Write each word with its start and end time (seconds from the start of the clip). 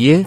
ይህ 0.00 0.20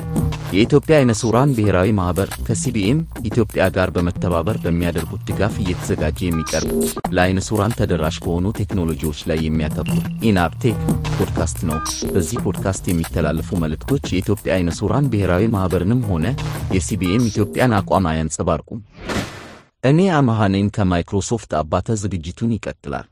የኢትዮጵያ 0.54 0.96
አይነ 0.98 1.12
ስውራን 1.20 1.54
ብሔራዊ 1.58 1.90
ማኅበር 1.98 2.30
ከሲቢኤም 2.48 2.98
ኢትዮጵያ 3.30 3.64
ጋር 3.76 3.90
በመተባበር 3.96 4.58
በሚያደርጉት 4.64 5.22
ድጋፍ 5.30 5.54
እየተዘጋጀ 5.62 6.20
የሚቀርብ 6.26 6.72
ለአይነ 7.16 7.40
ስውራን 7.48 7.76
ተደራሽ 7.80 8.18
በሆኑ 8.26 8.52
ቴክኖሎጂዎች 8.60 9.22
ላይ 9.30 9.40
የሚያተኩር 9.44 10.02
ኢንአፕቴክ 10.30 10.78
ፖድካስት 11.16 11.60
ነው። 11.70 11.80
በዚህ 12.14 12.38
ፖድካስት 12.46 12.84
የሚተላለፉ 12.90 13.50
መልእክቶች 13.64 14.06
የኢትዮጵያ 14.12 14.54
አይነ 14.58 14.72
ስውራን 14.80 15.10
ብሔራዊ 15.14 15.50
ማኅበርንም 15.56 16.06
ሆነ 16.12 16.26
የሲቢኤም 16.78 17.28
ኢትዮጵያን 17.32 17.76
አቋም 17.80 18.08
አያንጸባርቁም። 18.12 18.82
እኔ 19.84 20.00
አመሃኔን 20.18 20.70
ከማይክሮሶፍት 20.76 21.52
አባተ 21.60 21.96
ዝግጅቱን 22.04 22.56
ይቀጥላል። 22.56 23.08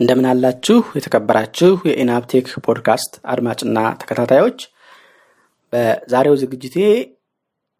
እንደምን 0.00 0.26
አላችሁ 0.30 0.78
የተከበራችሁ 0.96 1.74
የኢናፕቴክ 1.88 2.46
ፖድካስት 2.64 3.12
አድማጭና 3.32 3.78
ተከታታዮች 4.00 4.60
በዛሬው 5.74 6.34
ዝግጅቴ 6.42 6.76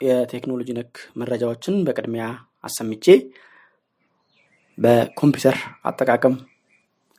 የቴክኖሎጂ 0.01 0.71
ነክ 0.79 0.95
መረጃዎችን 1.21 1.75
በቅድሚያ 1.87 2.25
አሰምቼ 2.65 3.07
በኮምፒውተር 4.79 5.57
አጠቃቀም 5.85 6.35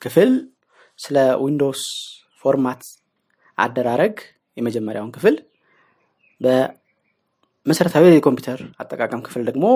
ክፍል 0.02 0.30
ስለ 0.98 1.16
ዊንዶውስ 1.44 1.82
format 2.44 2.82
አደራረግ 3.58 4.16
የመጀመሪያውን 4.56 5.14
ክፍል 5.16 5.36
በመሰረታዊ 6.40 8.12
የኮምፒውተር 8.14 8.60
አጠቃቀም 8.84 9.24
ክፍል 9.26 9.44
ደግሞ 9.50 9.66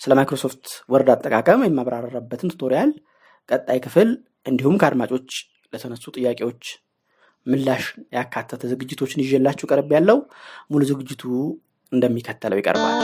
ስለ 0.00 0.12
ማይክሮሶፍት 0.18 0.66
ወርድ 0.92 1.10
አጠቃቀም 1.14 1.64
የማብራራበትን 1.66 2.52
tutorial 2.54 2.92
ቀጣይ 3.48 3.80
ክፍል 3.86 4.10
እንዲሁም 4.46 4.78
ከአድማጮች 4.82 5.30
ለተነሱ 5.72 6.04
ጥያቄዎች 6.16 6.62
ምላሽ 7.48 7.84
ያካተተ 8.16 8.62
ዝግጅቶችን 8.72 9.22
ይዤላችሁ 9.24 9.68
ቀርብ 9.70 9.92
ያለው 9.96 10.18
ሙሉ 10.72 10.82
ዝግጅቱ 10.90 11.22
እንደሚከተለው 11.92 12.60
ይቀርባል። 12.60 12.96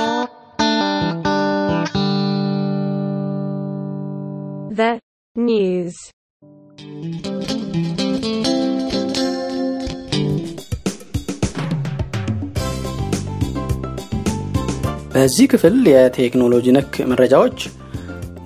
The 4.76 4.90
news. 5.36 5.96
በዚህ 15.14 15.46
ክፍል 15.52 15.74
የቴክኖሎጂ 15.90 16.66
ነክ 16.76 16.94
መረጃዎች 17.10 17.58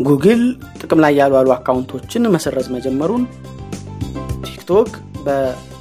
ጉግል 0.08 0.42
ጥቅም 0.80 1.00
ላይ 1.04 1.12
ያልዋሉ 1.20 1.48
account 1.54 1.94
ኦችን 1.94 2.28
መሰረዝ 2.34 2.66
መጀመሩን፣ 2.74 3.22
ቲክቶክ 4.44 4.90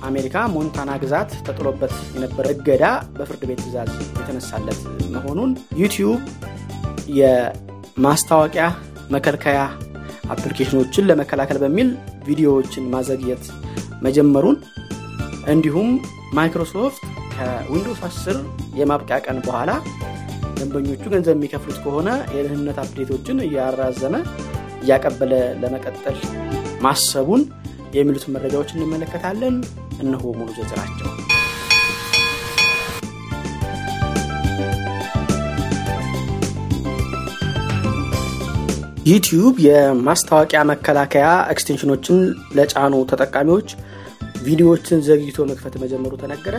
በአሜሪካ 0.07 0.41
ሞንታና 0.51 0.91
ግዛት 1.01 1.31
ተጥሎበት 1.45 1.93
የነበረ 2.13 2.45
እገዳ 2.53 2.83
በፍርድ 3.15 3.41
ቤት 3.49 3.59
ትዕዛዝ 3.63 3.89
የተነሳለት 4.11 4.79
መሆኑን፣ 5.15 5.49
ዩቲዩብ 5.81 6.19
የማስታወቂያ 7.17 8.65
መከልከያ 9.15 9.59
application 10.35 10.82
ኦችን 10.82 11.07
ለመከላከል 11.09 11.59
በሚል 11.63 11.89
ቪዲዮዎችን 12.27 12.87
ማዘግየት 12.93 13.43
መጀመሩን 14.07 14.57
እንዲሁም 15.55 15.89
ማይክሮሶፍት 16.39 17.03
ከዊንዶውስ 17.35 18.01
10 18.07 18.41
የማብቂያ 18.81 19.19
ቀን 19.27 19.43
በኋላ 19.45 19.73
ደንበኞቹ 20.57 21.03
ገንዘብ 21.15 21.37
የሚከፍሉት 21.37 21.79
ከሆነ 21.83 22.09
የደህንነት 22.35 22.79
update 22.85 23.15
ኦችን 23.15 23.45
እያራዘመ 23.47 24.15
እያቀበለ 24.81 25.33
ለመቀጠል 25.63 26.19
ማሰቡን 26.81 27.43
የሚሉትን 27.93 28.35
መረጃዎች 28.35 28.69
እንመለከታለን። 28.75 29.55
እነሆ 30.03 30.23
ሙሉ 30.37 30.49
ዝርዝራቸው። 30.57 31.09
ዩቲዩብ 39.07 39.55
የማስታወቂያ 39.65 40.61
መከላከያ 40.71 41.25
extension 41.53 41.92
ኦችን 41.92 42.17
ለጫኑ 42.57 42.93
ተጠቃሚዎች 43.11 43.69
ቪዲዮዎችን 44.47 44.99
ዘግይቶ 45.07 45.45
መክፈት 45.51 45.75
መጀመሩ 45.83 46.13
ተነገረ። 46.21 46.55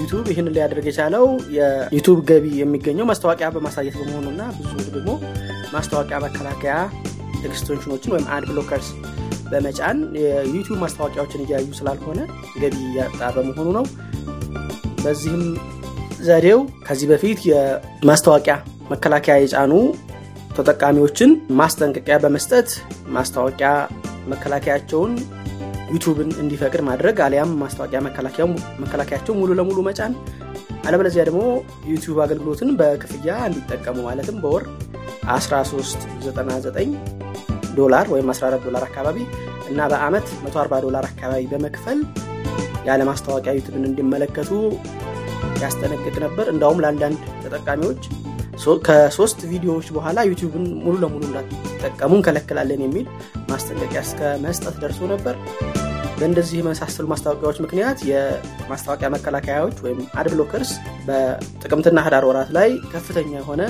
ዩቱብ 0.00 0.26
ይህንን 0.32 0.54
ሊያደርግ 0.56 0.86
የቻለው 0.88 1.24
የዩቱብ 1.56 2.18
ገቢ 2.28 2.44
የሚገኘው 2.60 3.08
ማስታወቂያ 3.10 3.48
በማሳየት 3.54 3.96
በመሆኑና 4.00 4.42
ብዙ 4.58 4.72
ደግሞ 4.88 5.10
ማስታወቂያ 5.74 6.18
መከላከያ 6.26 6.74
extension 7.42 7.84
ኦችን 7.84 8.12
ወይም 8.14 8.28
ad 8.34 8.44
blockers 8.50 8.88
በመጫን 9.50 9.98
የዩቱብ 10.20 10.76
ማስታወቂያዎችን 10.82 11.42
እያዩ 11.44 11.66
ስላልሆነ 11.78 12.20
ገቢ 12.62 12.76
እያጣ 12.90 13.20
በመሆኑ 13.36 13.68
ነው። 13.78 13.84
በዚህም 15.02 15.42
ዘዴው 16.28 16.60
ከዚህ 16.86 17.08
በፊት 17.12 17.40
የማስታወቂያ 17.50 18.54
መከላከያ 18.92 19.34
የጫኑ 19.40 19.72
ተጠቃሚዎችን 20.56 21.30
ማስጠንቀቂያ 21.60 22.16
በመስጠት 22.22 22.68
ማስታወቂያ 23.16 23.70
መከላከያቸውን 24.32 25.12
ዩቱብን 25.92 26.30
እንዲፈቅድ 26.42 26.82
ማድረግ 26.88 27.16
አሊያም 27.26 27.52
ማስታወቂያ 27.62 28.00
መከላከያቸው 28.82 29.34
ሙሉ 29.38 29.50
ለሙሉ 29.60 29.78
መጫን 29.88 30.14
አለበለዚያ 30.84 31.22
ደግሞ 31.28 31.42
ዩቱብ 31.92 32.18
አገልግሎትን 32.24 32.70
በክፍያ 32.80 33.38
እንዲጠቀሙ 33.48 33.96
ማለትም 34.08 34.36
በወር 34.42 34.64
1399 35.30 37.17
ዶላር 37.78 38.06
ወይም 38.14 38.28
14 38.32 38.66
ዶላር 38.68 38.84
አካባቢ 38.88 39.18
እና 39.68 39.80
በአመት 39.92 40.26
140 40.46 40.80
ዶላር 40.86 41.04
አካባቢ 41.10 41.42
በመክፈል 41.52 41.98
ያለ 42.88 43.02
ማስታወቂያ 43.08 43.52
ዩቱብን 43.58 43.84
እንዲመለከቱ 43.88 44.50
ያስጠነቅቅ 45.62 46.16
ነበር። 46.24 46.46
እንዳውም 46.52 46.80
ለአንዳንድ 46.82 47.20
ተጠቃሚዎች 47.44 48.02
ከሶስት 48.86 49.40
ቪዲዮዎች 49.50 49.88
በኋላ 49.96 50.18
ዩቱብን 50.28 50.64
ሙሉ 50.84 50.94
ለሙሉ 51.02 51.22
እንዳትጠቀሙ 51.28 52.12
እንከለክላለን 52.18 52.80
የሚል 52.84 53.06
ማስጠንቀቂያ 53.50 54.00
እስከ 54.06 54.30
መስጠት 54.44 54.76
ደርሶ 54.82 55.00
ነበር። 55.12 55.36
በእንደዚህ 56.18 56.56
የመሳሰሉ 56.60 57.06
ማስታወቂያዎች 57.12 57.58
ምክንያት 57.64 57.98
የማስታወቂያ 58.10 59.10
መከላከያዎች 59.16 59.76
ወይም 59.84 60.00
ad 60.20 60.28
blockers 60.32 60.72
በጥቅምትና 61.08 61.98
ህዳር 62.08 62.26
ወራት 62.30 62.50
ላይ 62.58 62.70
ከፍተኛ 62.94 63.32
የሆነ 63.38 63.62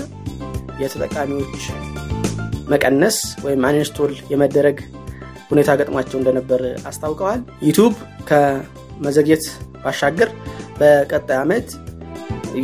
የተጠቃሚዎች 0.82 1.64
መቀነስ 2.68 3.16
ወይም 3.44 3.62
uninstall 3.68 4.12
የመደረግ 4.32 4.78
ሁኔታ 5.50 5.70
ገጥሟቸው 5.80 6.18
እንደነበር 6.20 6.60
አስታውቀዋል። 6.90 7.40
ዩቱብ 7.68 7.92
ከመዘግየት 8.28 9.44
ባሻገር 9.84 10.30
በቀጣይ 10.80 11.38
ዓመት 11.44 11.68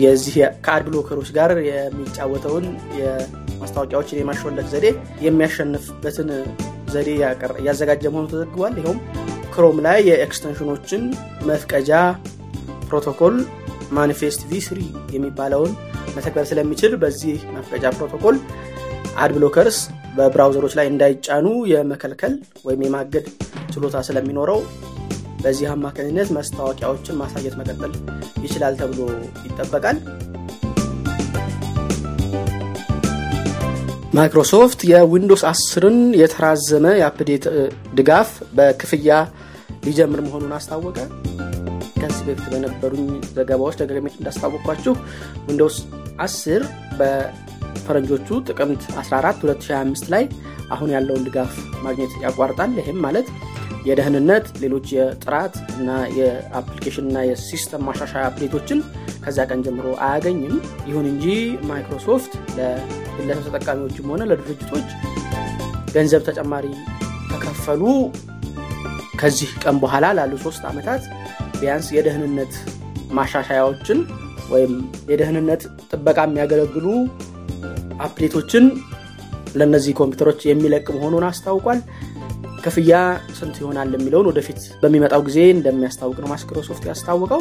የዚህ 0.03 0.35
ከ 0.65 0.75
ad 0.75 0.85
blocker 0.89 1.14
ኦች 1.14 1.29
ጋር 1.39 1.51
የሚጫወተውን 1.69 2.67
የማስታወቂያዎችን 3.01 4.21
የማሾለክ 4.21 4.67
ዘዴ 4.73 4.87
የሚያሸንፍበትን 5.27 6.31
ዘዴ 6.95 7.09
እያዘጋጀ 7.61 8.05
መሆኑ 8.15 8.27
ተዘግቧል። 8.33 8.75
ይኸውም 8.81 9.01
ክሮም 9.55 9.79
ላይ 9.87 9.99
የ 10.09 10.20
extension 10.20 10.69
ኦችን 10.69 11.03
መፍቀጃ 11.51 11.91
protocol 12.89 13.37
Manifest 13.97 14.41
V3 14.51 14.81
የሚባለውን 15.17 15.73
መተግበር 16.17 16.45
ስለሚችል 16.51 16.93
በዚህ 17.03 17.37
መፍቀጃ 17.57 17.85
protocol 17.99 18.37
ad 19.17 19.31
blockers 19.35 19.79
በ 20.17 20.25
browser 20.25 20.55
ኦች 20.55 20.73
ላይ 20.79 20.87
እንዳይጫኑ 20.91 21.47
የመከልከል 21.71 22.33
ወይም 22.67 22.81
የማገድ 22.85 23.27
ችሎታ 23.73 24.03
ስለሚኖረው 24.09 24.61
በዚህ 25.43 25.67
አማካኝነት 25.73 26.29
ማስታወቂያዎችን 26.37 27.19
ማሳየት 27.23 27.55
መቀጠል 27.61 27.93
ይችላል 28.45 28.75
ተብሎ 28.81 29.01
ይጠበቃል። 29.47 29.99
ማይክሮሶፍት 34.17 34.81
የዊንዶውስ 34.91 35.43
10ን 35.51 35.97
የተራዘመ 36.21 36.87
የ 37.01 37.12
update 37.12 37.45
ድጋፍ 37.99 38.29
በክፍያ 38.57 39.15
ሊጀምር 39.87 40.21
መሆኑን 40.27 40.53
አስታወቀ። 40.59 40.99
ከዚህ 42.01 42.23
በፊት 42.29 42.47
በነበሩኝ 42.53 43.07
ዘገባዎች 43.37 43.77
ደግሜ 43.83 44.07
እንዳስታወቅኳችሁ 44.15 44.95
ዊንዶውስ 45.49 45.77
10 46.21 46.63
በፈረንጆቹ 47.77 48.29
ጥቅምት 48.49 48.83
14 48.97 49.45
2025 49.45 50.11
ላይ 50.15 50.25
አሁን 50.75 50.91
ያለውን 50.95 51.25
ድጋፍ 51.27 51.55
ማግኘት 51.85 52.13
ያቋርጣል። 52.25 52.73
ይህም 52.81 52.99
ማለት 53.05 53.27
የደህንነት 53.89 54.47
ሌሎች 54.63 54.87
የጥራት 54.97 55.55
እና 55.75 55.89
የአፕሊኬሽን 56.19 57.07
እና 57.09 57.19
የ 57.29 57.42
system 57.42 57.83
ማሻሻያ 57.89 58.23
update 58.29 58.54
ኦችን 58.54 58.79
ከዛ 59.25 59.39
ቀን 59.51 59.61
ጀምሮ 59.67 59.87
አያገኝም። 60.07 60.55
ይሁን 60.89 61.07
እንጂ 61.13 61.27
ማይክሮሶፍት 61.69 62.33
ለግለሰብ 62.59 63.45
ተጠቃሚዎችም 63.49 64.09
ሆነ 64.13 64.23
ለድርጅቶች 64.31 64.89
ገንዘብ 65.95 66.23
ተጨማሪ 66.29 66.67
ከከፈሉ 67.33 67.83
ከዚህ 69.21 69.51
ቀን 69.63 69.77
በኋላ 69.83 70.07
ላሉ 70.19 70.33
ሶስት 70.45 70.63
ዓመታት 70.71 71.03
ቢያንስ 71.59 71.87
የደህንነት 71.97 72.55
ማሻሻያዎችን 73.19 73.99
ወይም 74.53 74.73
የደህንነት 75.11 75.63
ጥበቃ 75.91 76.19
የሚያገለግሉ 76.27 76.87
update 78.01 78.33
ኦችን 78.33 78.65
ለእነዚህ 79.55 79.93
ኮምፒውተሮች 79.99 80.41
የሚለቅ 80.47 80.87
መሆኑን 80.97 81.27
አስታውቋል። 81.29 81.81
ክፍያ 82.65 82.93
ስንት 83.39 83.57
ይሆናል 83.61 83.91
የሚለውን 83.95 84.29
ወደፊት 84.31 84.61
በሚመጣው 84.83 85.23
ጊዜ 85.27 85.39
እንደሚያስታውቅ 85.55 86.17
ነው 86.23 86.29
ማይክሮሶፍት 86.31 86.85
ያስታወቀው። 86.91 87.41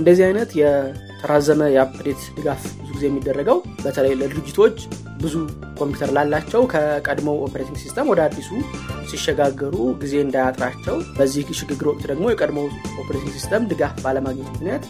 እንደዚህ 0.00 0.24
አይነት 0.26 0.50
የተራዘመ 0.60 1.62
የ 1.74 1.86
update 1.86 2.22
ድጋፍ 2.36 2.62
ብዙ 2.80 2.90
ጊዜ 2.94 3.04
የሚደረገው 3.08 3.58
በተለይ 3.84 4.14
ለድርጅቶች 4.20 4.76
ብዙ 5.22 5.34
ኮምፒውተር 5.80 6.10
ላላቸው 6.16 6.62
ከቀድሞው 6.72 7.36
operating 7.46 7.78
system 7.82 8.10
ወደ 8.12 8.20
አዲሱ 8.26 8.50
ሲሸጋገሩ 9.10 9.74
ጊዜ 10.02 10.14
እንዳያጥራቸው፣ 10.24 10.96
በዚህ 11.18 11.52
ሽግግር 11.60 11.88
ወቅት 11.90 12.04
ደግሞ 12.10 12.26
የቀድሞው 12.30 12.66
operating 13.02 13.32
system 13.36 13.68
ድጋፍ 13.72 13.94
ባለማግኘት 14.04 14.50
ምክንያት 14.54 14.84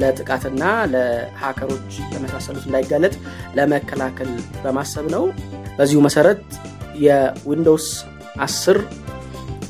ለጥቃትና 0.00 0.62
ለሀከሮች 0.92 1.90
ለመሳሰሉት 2.12 2.64
እንዳይጋለጥ 2.68 3.14
ለመከላከል 3.56 4.30
በማሰብ 4.62 5.06
ነው። 5.14 5.24
በዚሁ 5.78 6.00
መሰረት 6.06 6.42
የዊንዶውስ 7.04 7.86
10 8.42 8.80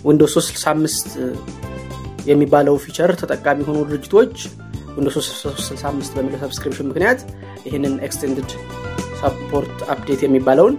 ዊንዶውስ 0.05 0.35
365 0.39 1.19
የሚባለው 2.31 2.75
feature 2.85 3.11
ተጠቃሚ 3.21 3.59
የሆኑ 3.65 3.79
ድርጅቶች 3.91 4.35
ዊንዶውስ 4.97 5.17
365 5.35 6.17
በሚለው 6.17 6.41
subscription 6.44 6.88
ምክንያት 6.91 7.21
ይህንን 7.67 7.95
extended 8.06 8.50
support 9.20 9.79
update 9.94 10.20
የሚባለውን 10.25 10.75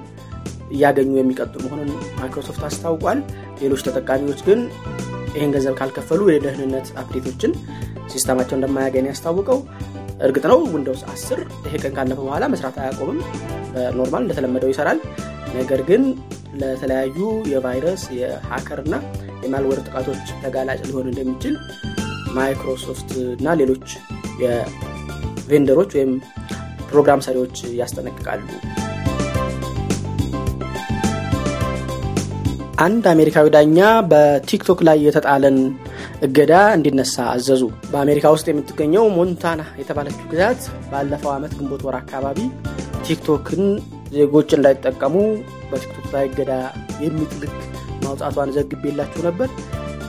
እያገኙ 0.74 1.12
የሚቀጥሉ 1.18 1.64
መሆኑን 1.66 1.90
ማይክሮሶፍት 2.20 2.64
አስታውቋል። 2.68 3.20
ሌሎች 3.62 3.82
ተጠቃሚዎች 3.88 4.40
ግን 4.48 4.60
ይህን 5.36 5.52
ገንዘብ 5.56 5.76
ካልከፈሉ 5.80 6.22
የደህንነት 6.30 6.88
update 7.02 7.27
ኦችን 7.27 7.52
system 8.08 8.30
ኣቸው 8.30 8.56
እንደማያገኝ 8.58 9.08
ያስታወቀው። 9.12 9.60
እርግጥ 10.20 10.44
ነው 10.52 10.60
ዊንዶውስ 10.74 11.02
10 11.12 11.38
ይሄ 11.66 11.74
ቀን 11.84 11.94
ካለፈ 11.98 12.20
በኋላ 12.26 12.44
መስራት 12.54 12.76
አያቆምም። 12.82 13.20
normal 13.98 14.24
እንደተለመደው 14.26 14.72
ይሰራል። 14.74 15.00
ነገር 15.56 15.82
ግን 15.90 16.04
ለተለያዩ 16.62 17.18
የቫይረስ 17.52 18.04
የሀከር 18.18 18.80
እና 18.86 18.96
የ 19.44 19.52
malware 19.52 19.80
ጥቃቶች 19.88 20.28
ተጋላጭ 20.44 20.80
ሊሆን 20.90 21.10
እንደሚችል 21.12 21.56
ማይክሮሶፍት 22.38 23.10
እና 23.36 23.48
ሌሎች 23.62 23.88
የ 24.44 24.69
vendor 24.69 25.43
ኦች 25.43 25.92
ወይም 25.98 26.12
ፕሮግራም 26.90 27.24
ሰሪዎች 27.28 27.58
ያስጠነቅቃሉ። 27.80 28.44
አንድ 32.86 33.04
አሜሪካዊ 33.12 33.48
ዳኛ 33.56 33.80
በቲክቶክ 34.12 34.80
ላይ 34.88 34.98
የተጣለን 35.08 35.58
እገዳ 36.24 36.54
እንዲነሳ 36.76 37.16
አዘዙ። 37.32 37.62
በአሜሪካ 37.92 38.26
ውስጥ 38.34 38.46
የምትገኘው 38.50 39.06
ሞንታና 39.16 39.62
የተባለችው 39.80 40.28
ግዛት 40.32 40.62
ባለፈው 40.92 41.32
ዓመት 41.34 41.54
ግንቦት 41.58 41.82
ወር 41.88 41.96
አካባቢ 42.00 42.40
ቲክቶክን 43.08 43.64
ዜጎች 44.14 44.50
እንዳይጠቀሙ 44.58 45.16
በቲክቶክ 45.72 46.08
ላይ 46.14 46.26
እገዳ 46.30 46.52
የሚጥል 47.04 47.44
ሕግ 47.46 47.58
ማውጣቷን 48.04 48.54
ዘግቤላችሁ 48.58 49.22
ነበር። 49.28 49.50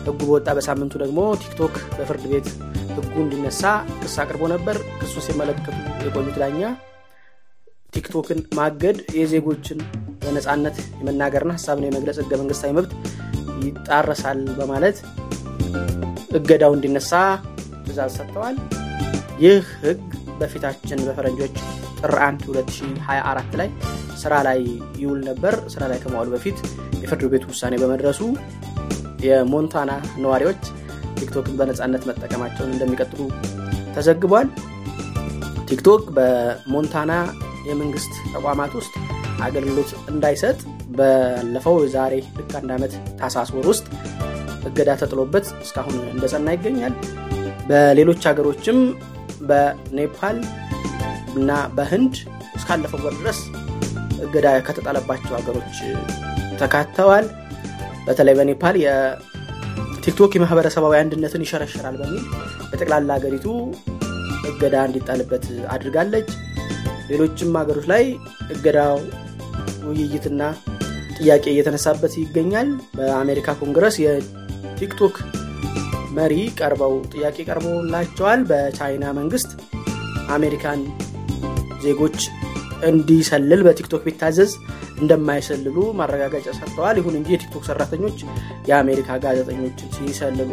ሕጉ 0.07 0.19
በወጣ 0.23 0.49
በሳምንቱ 0.57 0.95
ደግሞ 1.03 1.21
ቲክቶክ 1.43 1.75
በፍርድ 1.97 2.25
ቤት 2.33 2.49
ሕጉ 2.97 3.15
እንዲነሳ 3.25 3.63
ክስ 4.01 4.17
አቅርቦ 4.23 4.45
ነበር። 4.55 4.79
ክሱ 4.99 5.15
ሲመለከቱ 5.27 5.77
የቆዩት 6.05 6.39
ዳኛ 6.43 6.63
ቲክቶክን 7.95 8.41
ማገድ 8.59 8.99
የዜጎችን 9.19 9.81
በነፃነት 10.23 10.77
የመናገርና 10.99 11.53
ሀሳብን 11.59 11.87
የመግለጽ 11.89 12.19
ህገ 12.23 12.33
መንግስታዊ 12.41 12.73
መብት 12.79 12.93
ይጣረሳል 13.65 14.41
በማለት 14.59 14.97
እገዳው 16.39 16.73
እንዲነሳ 16.77 17.13
ትእዛዝ 17.85 18.13
ሰጥተዋል። 18.19 18.57
ይህ 19.45 19.65
ህግ 19.83 20.01
በፊታችን 20.41 21.01
በፈረንጆች 21.07 21.55
ጥር 22.01 22.15
1 22.23 22.45
2024 22.49 23.59
ላይ 23.61 23.69
ስራ 24.23 24.35
ላይ 24.47 24.61
ይውል 25.01 25.21
ነበር። 25.29 25.55
ስራ 25.75 25.83
ላይ 25.93 25.99
ከመዋሉ 26.03 26.29
በፊት 26.35 26.59
የፍርድ 27.03 27.25
ቤቱ 27.33 27.45
ውሳኔ 27.53 27.75
በመድረሱ 27.83 28.21
የሞንታና 29.27 29.91
ነዋሪዎች 30.25 30.63
ቲክቶክን 31.19 31.57
በነፃነት 31.59 32.03
መጠቀማቸውን 32.09 32.73
እንደሚቀጥሉ 32.75 33.21
ተዘግቧል። 33.95 34.49
ቲክቶክ 35.69 36.03
በሞንታና 36.17 37.13
የመንግስት 37.69 38.13
ተቋማት 38.35 38.73
ውስጥ 38.79 38.95
አገልግሎት 39.45 39.91
እንዳይሰጥ 40.13 40.59
ባለፈው 40.97 41.77
ዛሬ 41.95 42.15
ልክ 42.39 42.53
አንድ 42.59 42.71
ዓመት 42.77 42.93
ታህሳስ 43.19 43.51
ወር 43.57 43.67
ውስጥ 43.73 43.87
እገዳ 44.75 44.93
ተጥሎበት 45.01 45.47
እስካሁን 45.65 45.97
እንደጸና 46.13 46.49
ይገኛል። 46.55 46.95
በሌሎች 47.69 48.23
ሀገሮችም 48.29 48.79
በኔፓል 49.49 50.39
እና 51.35 51.51
በህንድ 51.77 52.15
እስካለፈው 52.59 53.01
ወር 53.07 53.15
ድረስ 53.21 53.39
እገዳ 54.25 54.49
ከተጣለባቸው 54.67 55.35
ሀገሮች 55.39 55.77
ተካተዋል። 56.61 57.27
በተለይ 58.07 58.35
በኔፓል 58.39 58.77
የቲክቶክ 58.83 60.33
የማህበረሰባዊ 60.37 60.95
አንድነትን 61.01 61.45
ይሸረሸራል 61.47 61.97
በሚል 62.01 62.25
በጠቅላላ 62.71 63.11
ሀገሪቱ 63.19 63.47
እገዳ 64.51 64.77
እንዲጣልበት 64.89 65.45
አድርጋለች። 65.75 66.31
ሌሎችም 67.11 67.59
ሀገሮች 67.61 67.87
ላይ 67.93 68.05
እገዳው 68.55 68.99
ውይይትና 69.89 70.43
ጥያቄ 71.19 71.45
እየተነሳበት 71.53 72.15
ይገኛል። 72.23 72.69
በአሜሪካ 72.97 73.57
ኮንግረስ 73.61 73.97
የቲክቶክ 74.75 75.17
መሪ 76.17 76.35
ቀርበው 76.59 76.95
ጥያቄ 77.13 77.37
ቀርቦላቸዋል። 77.49 78.41
በቻይና 78.49 79.05
መንግስት 79.19 79.51
አሜሪካን 80.35 80.81
ዜጎች 81.85 82.19
እንዲሰልል 82.89 83.61
በቲክቶክ 83.67 84.03
ቢታዘዝ 84.07 84.53
እንደማይሰልሉ 85.01 85.77
ማረጋገጫ 85.99 86.47
ሰጥተዋል። 86.59 86.99
ይሁን 87.01 87.15
እንጂ 87.21 87.29
የቲክቶክ 87.35 87.65
ሰራተኞች 87.71 88.19
የአሜሪካ 88.69 89.17
ጋዜጠኞችን 89.25 89.95
ሲሰልሉ 89.97 90.51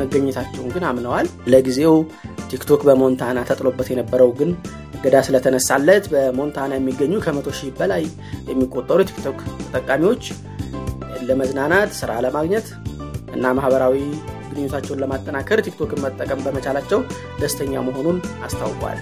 መገኘታቸውን 0.00 0.72
ግን 0.74 0.86
አምነዋል። 0.90 1.28
ለጊዜው 1.52 1.96
ቲክቶክ 2.50 2.82
በሞንታና 2.88 3.38
ተጥሎበት 3.50 3.90
የነበረው 3.92 4.32
ግን 4.40 4.50
እገዳ 4.96 5.16
ስለተነሳለት 5.26 6.04
በሞንታና 6.12 6.72
የሚገኙ 6.78 7.14
ከመቶ 7.24 7.48
ሺህ 7.58 7.72
በላይ 7.78 8.04
የሚቆጠሩ 8.50 8.98
የቲክቶክ 9.04 9.38
ተጠቃሚዎች 9.64 10.24
ለመዝናናት፣ 11.28 11.90
ስራ 12.00 12.12
ለማግኘት 12.24 12.66
እና 13.36 13.52
ማህበራዊ 13.58 13.96
ግንኙነታቸውን 14.48 15.00
ለማጠናከር 15.02 15.60
ቲክቶክን 15.66 16.02
መጠቀም 16.04 16.42
በመቻላቸው 16.44 17.00
ደስተኛ 17.40 17.82
መሆኑን 17.88 18.18
አስታውቋል። 18.46 19.00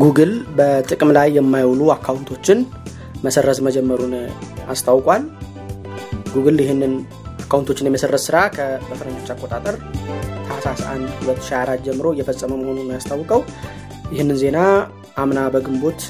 ጉግል 0.00 0.32
በጥቅም 0.56 1.10
ላይ 1.16 1.28
የማይውሉ 1.36 1.82
አካውንቶችን 1.94 2.58
መሰረዝ 3.24 3.58
መጀመሩን 3.66 4.14
አስታውቋል። 4.72 5.22
ጉግል 6.34 6.58
ይህንን 6.64 6.92
አካውንቶችን 7.42 7.88
የመሰረዝ 7.88 8.22
ስራ 8.26 8.36
በፈረንጆች 8.88 9.28
አቆጣጠር 9.34 9.76
ታህሳስ 10.46 10.80
1 10.88 11.08
2024 11.22 11.84
ጀምሮ 11.86 12.06
እየፈጸመ 12.14 12.52
መሆኑን 12.60 12.92
ያስታወቀው። 12.96 13.40
ይህንን 14.12 14.38
ዜና 14.42 14.58
አምና 15.16 15.40
በግንቦት 15.54 16.00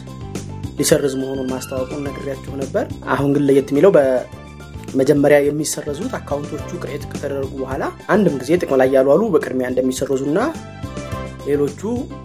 ሊሰርዝ 0.78 1.14
መሆኑን 1.20 1.50
ማስታወቁን 1.52 2.02
ነግሬያችሁ 2.06 2.54
ነበር። 2.62 2.84
አሁን 3.14 3.30
ግን 3.34 3.44
ለየት 3.48 3.68
የሚለው 3.72 3.92
በመጀመሪያ 3.96 5.38
የሚሰረዙት 5.44 6.12
አካውንቶቹ 6.18 6.70
create 6.82 7.04
ከተደረጉ 7.10 7.52
በኋላ 7.60 7.84
አንድም 8.14 8.36
ጊዜ 8.42 8.58
ጥቅም 8.60 8.78
ላይ 8.82 8.90
ያልዋሉ 8.96 9.22
በቅድሚያ 9.34 9.68
እንደሚሰረዙና 9.72 10.38
ሌሎቹ 11.46 11.80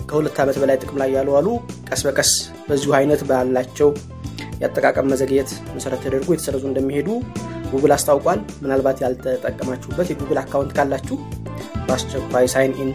ከሁለት 0.10 0.38
ዓመት 0.44 0.58
በላይ 0.62 0.78
ጥቅም 0.84 0.98
ላይ 1.02 1.10
ያልዋሉ 1.18 1.48
ቀስ 1.90 2.02
በቀስ 2.08 2.32
በዚሁ 2.68 2.92
አይነት 3.00 3.22
ባላቸው 3.30 3.90
የአጠቃቀም 4.62 5.10
መዘግየት 5.12 5.50
መሰረት 5.76 6.02
ተደርጎ 6.06 6.30
እየተሰረዙ 6.34 6.64
እንደሚሄዱ 6.70 7.10
ጉግል 7.72 7.94
አስታውቋል። 7.96 8.40
ምናልባት 8.64 8.98
ያልተጠቀማችሁበት 9.04 10.10
የጉግል 10.12 10.40
አካውንት 10.42 10.74
ካላችሁ 10.78 11.18
በአስቸኳይ 11.86 12.48
sign 12.54 12.74
in 12.82 12.92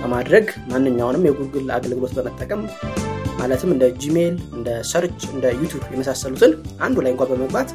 በማድረግ 0.00 0.46
ማንኛውንም 0.70 1.26
የጉግል 1.28 1.68
አገልግሎት 1.76 2.14
በመጠቀም 2.16 2.62
ማለትም 3.38 3.70
እንደ 3.74 3.84
ጂሜይል፣ 4.02 4.36
እንደ 4.56 4.68
search፣ 4.90 5.20
እንደ 5.32 5.46
ዩቱብ 5.60 5.82
የመሳሰሉትን 5.92 6.52
አንዱ 6.80 6.96
ላይ 7.04 7.12
እንኳ 7.14 7.24
በመግባት 7.30 7.70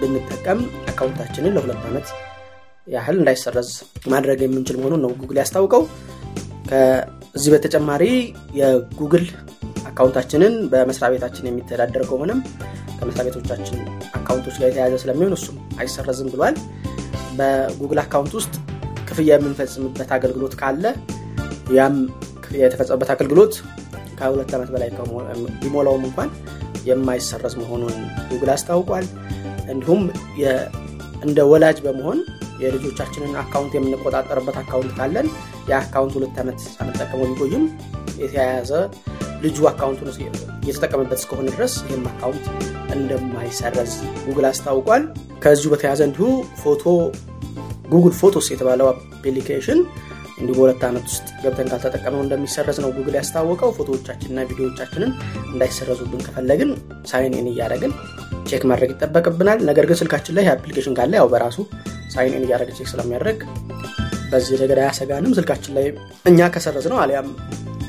ብንጠቀም 0.00 0.60
አካውንታችንን 0.90 1.54
ለሁለት 1.56 1.82
ዓመት 1.88 2.08
ያህል 2.86 3.16
እንዳይሰረዝ 3.20 3.70
ማድረግ 4.12 4.38
የምንችል 4.44 4.76
መሆኑን 4.80 5.02
ነው 5.04 5.12
ጉግል 5.20 5.38
ያስታወቀው። 5.40 5.82
ከዚህ 6.70 7.50
በተጨማሪ 7.54 8.02
የጉግል 8.60 9.24
አካውንታችንን 9.90 10.54
በመስሪያ 10.72 11.10
ቤታችን 11.14 11.48
የሚተዳደር 11.48 12.04
ከሆነም 12.08 12.40
ከመስሪያ 12.98 13.24
ቤቶቻችን 13.28 13.78
አካውንቶች 14.18 14.56
ጋር 14.60 14.68
የተያያዘ 14.70 14.94
ስለሚሆን 15.02 15.34
እሱም 15.38 15.56
አይሰረዝም 15.78 16.30
ብሏል። 16.34 16.56
በጉግል 17.38 18.00
አካውንት 18.02 18.34
ውስጥ 18.38 18.54
ክፍያ 19.08 19.30
የምንፈጽምበት 19.34 20.10
አገልግሎት 20.16 20.54
ካለ 20.60 20.84
ያም 21.74 21.96
የተፈጸመበት 22.58 23.10
አገልግሎት 23.14 23.54
ከሁለት 24.24 24.52
ዓመት 24.56 24.70
በላይ 24.74 24.90
ቢሞላውም 25.62 26.04
እንኳን 26.08 26.30
የማይሰረዝ 26.88 27.54
መሆኑን 27.60 27.94
ጉግል 28.30 28.50
አስታውቋል። 28.54 29.06
እንዲሁም 29.72 30.00
እንደ 31.24 31.38
ወላጅ 31.50 31.78
በመሆን 31.84 32.18
የልጆቻችንን 32.62 33.32
አካውንት 33.42 33.72
የምንቆጣጠርበት 33.76 34.56
አካውንት 34.62 34.92
ካለን 34.98 35.28
የአካውንት 35.70 36.14
ሁለት 36.18 36.36
ዓመት 36.42 36.58
ሳንጠቀመው 36.68 37.28
ቢቆይም 37.30 37.64
የተያያዘ 38.20 38.70
ልጁ 39.44 39.58
አካውንቱን 39.70 40.10
እየተጠቀመበት 40.62 41.18
እስከሆነ 41.20 41.46
ድረስ 41.56 41.74
ይህም 41.86 42.04
አካውንት 42.12 42.44
እንደማይሰረዝ 42.94 43.92
ጉግል 44.26 44.46
አስታውቋል። 44.50 45.02
ከዚሁ 45.44 45.70
በተያያዘ 45.72 46.02
እንዲሁ 46.08 46.28
ፎቶ 46.62 46.84
ጉግል 47.90 48.14
ፎቶስ 48.20 48.46
የተባለው 48.52 48.88
አፕሊኬሽን 48.92 49.80
እንዲሁ 50.38 50.54
በሁለት 50.56 50.82
ዓመት 50.88 51.04
ውስጥ 51.08 51.26
ገብተን 51.42 51.68
ካልተጠቀመው 51.72 52.20
እንደሚሰረዝ 52.24 52.78
ነው 52.84 52.90
ጉግል 52.96 53.16
ያስታወቀው። 53.18 53.70
ፎቶዎቻችንና 53.76 54.46
ቪዲዮዎቻችንን 54.50 55.10
እንዳይሰረዙብን 55.52 56.24
ከፈለግን 56.26 56.70
sign 57.10 57.36
in 57.38 57.48
እያደረግን 57.52 57.92
check 58.48 58.64
ማድረግ 58.70 58.90
ይጠበቅብናል። 58.94 59.60
ነገር 59.70 59.86
ግን 59.90 59.98
ስልካችን 60.00 60.36
ላይ 60.38 60.48
አፕሊኬሽን 60.54 60.96
ካለ 60.98 61.14
ያው 61.20 61.28
በራሱ 61.34 61.58
sign 62.14 62.34
in 62.38 62.46
እያደረገ 62.46 62.72
check 62.78 62.88
ስለሚያደርግ 62.92 63.40
በዚህ 64.32 64.58
ረገድ 64.62 64.80
አያሰጋንም። 64.84 65.34
ስልካችን 65.38 65.74
ላይ 65.76 65.86
እኛ 66.24 66.48
ከሰረዝነው 66.54 66.98
አሊያም 67.02 67.28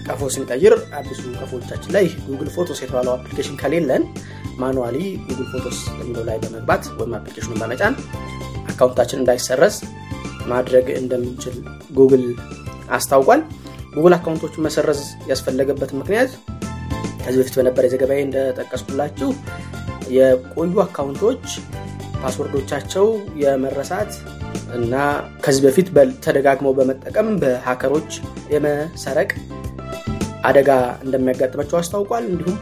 ቀፎ 0.08 0.24
ስንቀይር 0.34 0.74
አዲሱ 0.98 1.22
ቀፎዎቻችን 1.40 1.92
ላይ 1.96 2.06
ጉግል 2.28 2.50
ፎቶስ 2.56 2.80
የተባለው 2.84 3.14
አፕሊኬሽን 3.16 3.56
ከሌለን 3.62 4.04
manually 4.60 4.98
ጉግል 5.28 5.48
ፎቶስ 5.54 5.78
የሚለው 6.00 6.24
ላይ 6.30 6.38
በመግባት 6.44 6.84
ወይም 7.00 7.14
አፕሊኬሽኑን 7.20 7.60
በመጫን 7.62 7.96
አካውንታችን 8.72 9.22
እንዳይሰረዝ 9.22 9.75
ማድረግ 10.46 10.88
እንደምንችል 11.00 11.56
ጉግል 11.98 12.25
አስታውቋል። 12.98 13.42
ጉግል 13.96 14.14
አካውንቶችን 14.16 14.66
መሰረዝ 14.66 15.02
ያስፈለገበት 15.30 15.92
ምክንያት 16.00 16.32
ከዚህ 17.22 17.40
በፊት 17.42 17.56
በነበረ 17.58 17.86
ዘገባዬ 17.94 18.20
እንደጠቀስኩላችሁ 18.25 19.30
የቆዩ 20.16 20.74
አካውንቶች 20.84 21.46
password 22.22 22.61
ኦቻቸው 22.61 23.06
የመረሳት 23.44 24.12
እና 24.75 24.94
ከዚህ 25.44 25.62
በፊት 25.66 25.88
ተደጋግመው 26.25 26.74
በመጠቀም 26.78 27.28
በሀከሮች 27.42 28.12
የመሰረቅ 28.54 29.30
አደጋ 30.44 30.70
እንደሚያጋጥማቸው 31.06 31.78
አስታውቋል። 31.80 32.25
እንዲሁም 32.32 32.58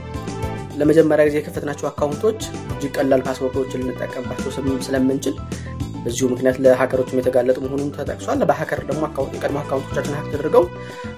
ለመጀመሪያ 0.80 1.24
ጊዜ 1.28 1.38
የከፈትናቸው 1.40 1.88
አካውንቶች 1.90 2.40
እጅግ 2.74 2.92
ቀላል 2.98 3.22
password 3.28 3.60
ኦችን 3.60 3.84
ልንጠቀምባቸው 3.84 4.52
ስለምንችል 4.88 5.36
በዚሁ 6.04 6.26
ምክንያት 6.32 6.58
ለሀከሮችም 6.64 7.20
የተጋለጡ 7.20 7.58
መሆኑን 7.66 7.92
ተጠቅሷል። 7.98 8.44
በሀከር 8.50 8.82
ደግሞ 8.90 9.04
የቀድሞ 9.34 9.58
አካውንቶቻችን 9.62 10.16
hack 10.18 10.28
ተደርገው 10.34 10.66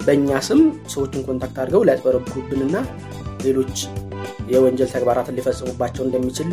በእኛ 0.05 0.39
ስም 0.47 0.61
ሰዎችን 0.93 1.25
contact 1.27 1.59
አድርገው 1.63 1.85
ሊያጭበረብሩብንና 1.87 2.75
ሌሎች 3.45 3.75
የወንጀል 4.51 4.89
ተግባራትን 4.93 5.37
ሊፈጽሙባቸው 5.39 6.03
እንደሚችል 6.05 6.49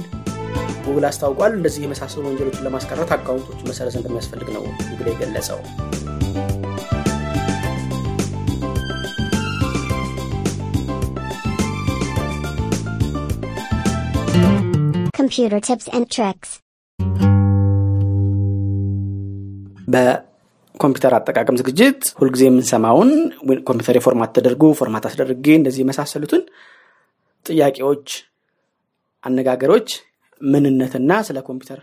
ጉግል 0.87 1.05
አስታውቋል። 1.09 1.53
እንደዚህ 1.59 1.85
የመሳሰሉ 1.85 2.25
ወንጀሎችን 2.29 2.67
ለማስቀረት 2.67 3.13
አካውንቶች 3.17 3.61
መሰረዝ 3.71 3.97
እንደሚያስፈልግ 4.01 4.51
ነው 4.57 4.65
ጉግል 4.91 5.11
የገለጸው። 5.13 5.61
Computer 15.15 15.61
tips 15.61 15.89
and 15.89 16.11
tricks. 16.11 16.51
በኮምፒውተር 19.89 21.15
አጠቃቀም 21.19 21.59
ዝግጅት 21.61 22.03
ሁልጊዜ 22.21 22.43
የምንሰማውን 22.49 23.11
ኮምፒውተሬ 23.69 23.97
format 23.99 24.33
ተደርጎ 24.37 24.73
format 24.81 25.07
አስደርጌ 25.09 25.47
እንደዚህ 25.59 25.83
የመሳሰሉትን 25.85 26.43
ጥያቄዎች፣ 27.47 28.09
አነጋገሮች 29.25 29.89
ምንነትና 30.41 31.13
ስለ 31.27 31.39
ኮምፒውተር 31.49 31.81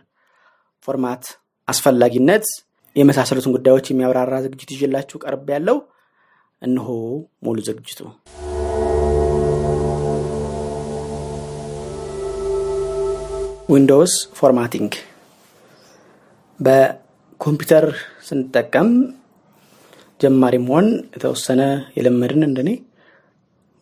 format 0.88 1.24
አስፈላጊነት 1.68 2.46
የመሳሰሉትን 2.96 3.54
ጉዳዮች 3.56 3.88
የሚያብራራ 3.90 4.36
ዝግጅት 4.46 4.72
ይዤላችሁ 4.76 5.18
ቀርቤያለው 5.24 5.78
እነሆ 6.62 6.88
ሙሉ 7.46 7.58
ዝግጅቱ። 7.68 8.00
Windows 13.70 14.14
formatting 14.34 14.94
በኮምፒውተር 17.40 17.86
ስንጠቀም 18.28 18.90
ጀማሪ 20.20 20.56
መሆን 20.64 20.88
የተወሰነ 21.14 21.62
የለመድን 21.98 22.44
እንደኔ 22.48 22.70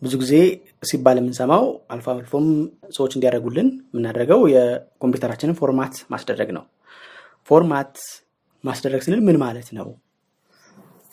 ብዙ 0.02 0.12
ጊዜ 0.20 0.34
ሲባል 0.82 1.16
የምንሰማው 1.20 1.64
አልፎ 1.90 2.06
አልፎም 2.12 2.46
ሰዎች 2.96 3.14
እንዲያደርጉልን 3.16 3.68
የምናደርገው 3.88 4.40
የኮምፒውተራችንን 4.52 5.58
format 5.60 5.96
ማስደረግ 6.14 6.52
ነው። 6.58 6.64
format 7.50 7.92
ማስደረግ 8.64 9.02
ስንል 9.06 9.20
ምን 9.20 9.38
ማለት 9.42 9.68
ነው? 9.78 9.88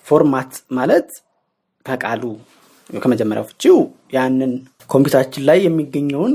format 0.07 0.53
ማለት 0.71 1.09
ከቃሉ 1.85 2.23
ከመጀመሪያው 2.89 3.49
ፍቺው 3.51 3.77
ያንን 4.13 4.53
ኮምፒውተራችን 4.89 5.45
ላይ 5.49 5.61
የሚገኘውን 5.65 6.33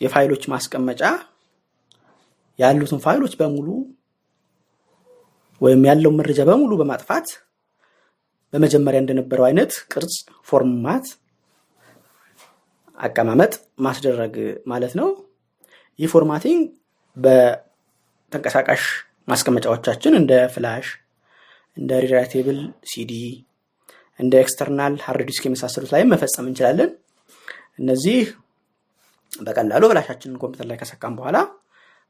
የፋይሎች 0.00 0.44
ማስቀመጫ 0.46 1.02
ያሉትን 2.58 3.00
ፋይሎች 3.00 3.34
በሙሉ 3.40 3.66
ወይም 5.60 5.82
ያለውን 5.88 6.18
መረጃ 6.20 6.40
በሙሉ 6.48 6.72
በማጥፋት 6.80 7.28
በመጀመሪያ 8.52 8.98
እንደነበረው 9.02 9.44
አይነት 9.48 9.72
ቅርጽ 9.92 10.14
format 10.48 11.06
አቀማመጥ 12.98 13.52
ማስደረግ 13.78 14.34
ማለት 14.66 14.92
ነው። 15.00 15.08
ይህ 15.98 16.08
formatting 16.14 16.62
በተንቀሳቃሽ 17.16 18.82
ማስቀመጫዎቻችን 19.28 20.12
እንደ 20.18 20.32
flash፣ 20.54 20.86
እንደ 21.76 21.92
rewritable 22.04 22.58
ሲዲ፣ 22.90 23.12
እንደ 24.20 24.34
external 24.42 24.94
hard 25.04 25.30
የመሳሰሉት 25.46 25.90
ላይ 25.94 26.02
መፈጸም 26.12 26.48
እንችላለን። 26.50 26.90
እነዚህ 27.78 28.20
በቀላሉ 29.40 29.82
ፍላሻችንን 29.90 30.40
ኮምፒውተር 30.42 30.66
ላይ 30.70 30.78
ከሰካን 30.80 31.16
በኋላ 31.18 31.36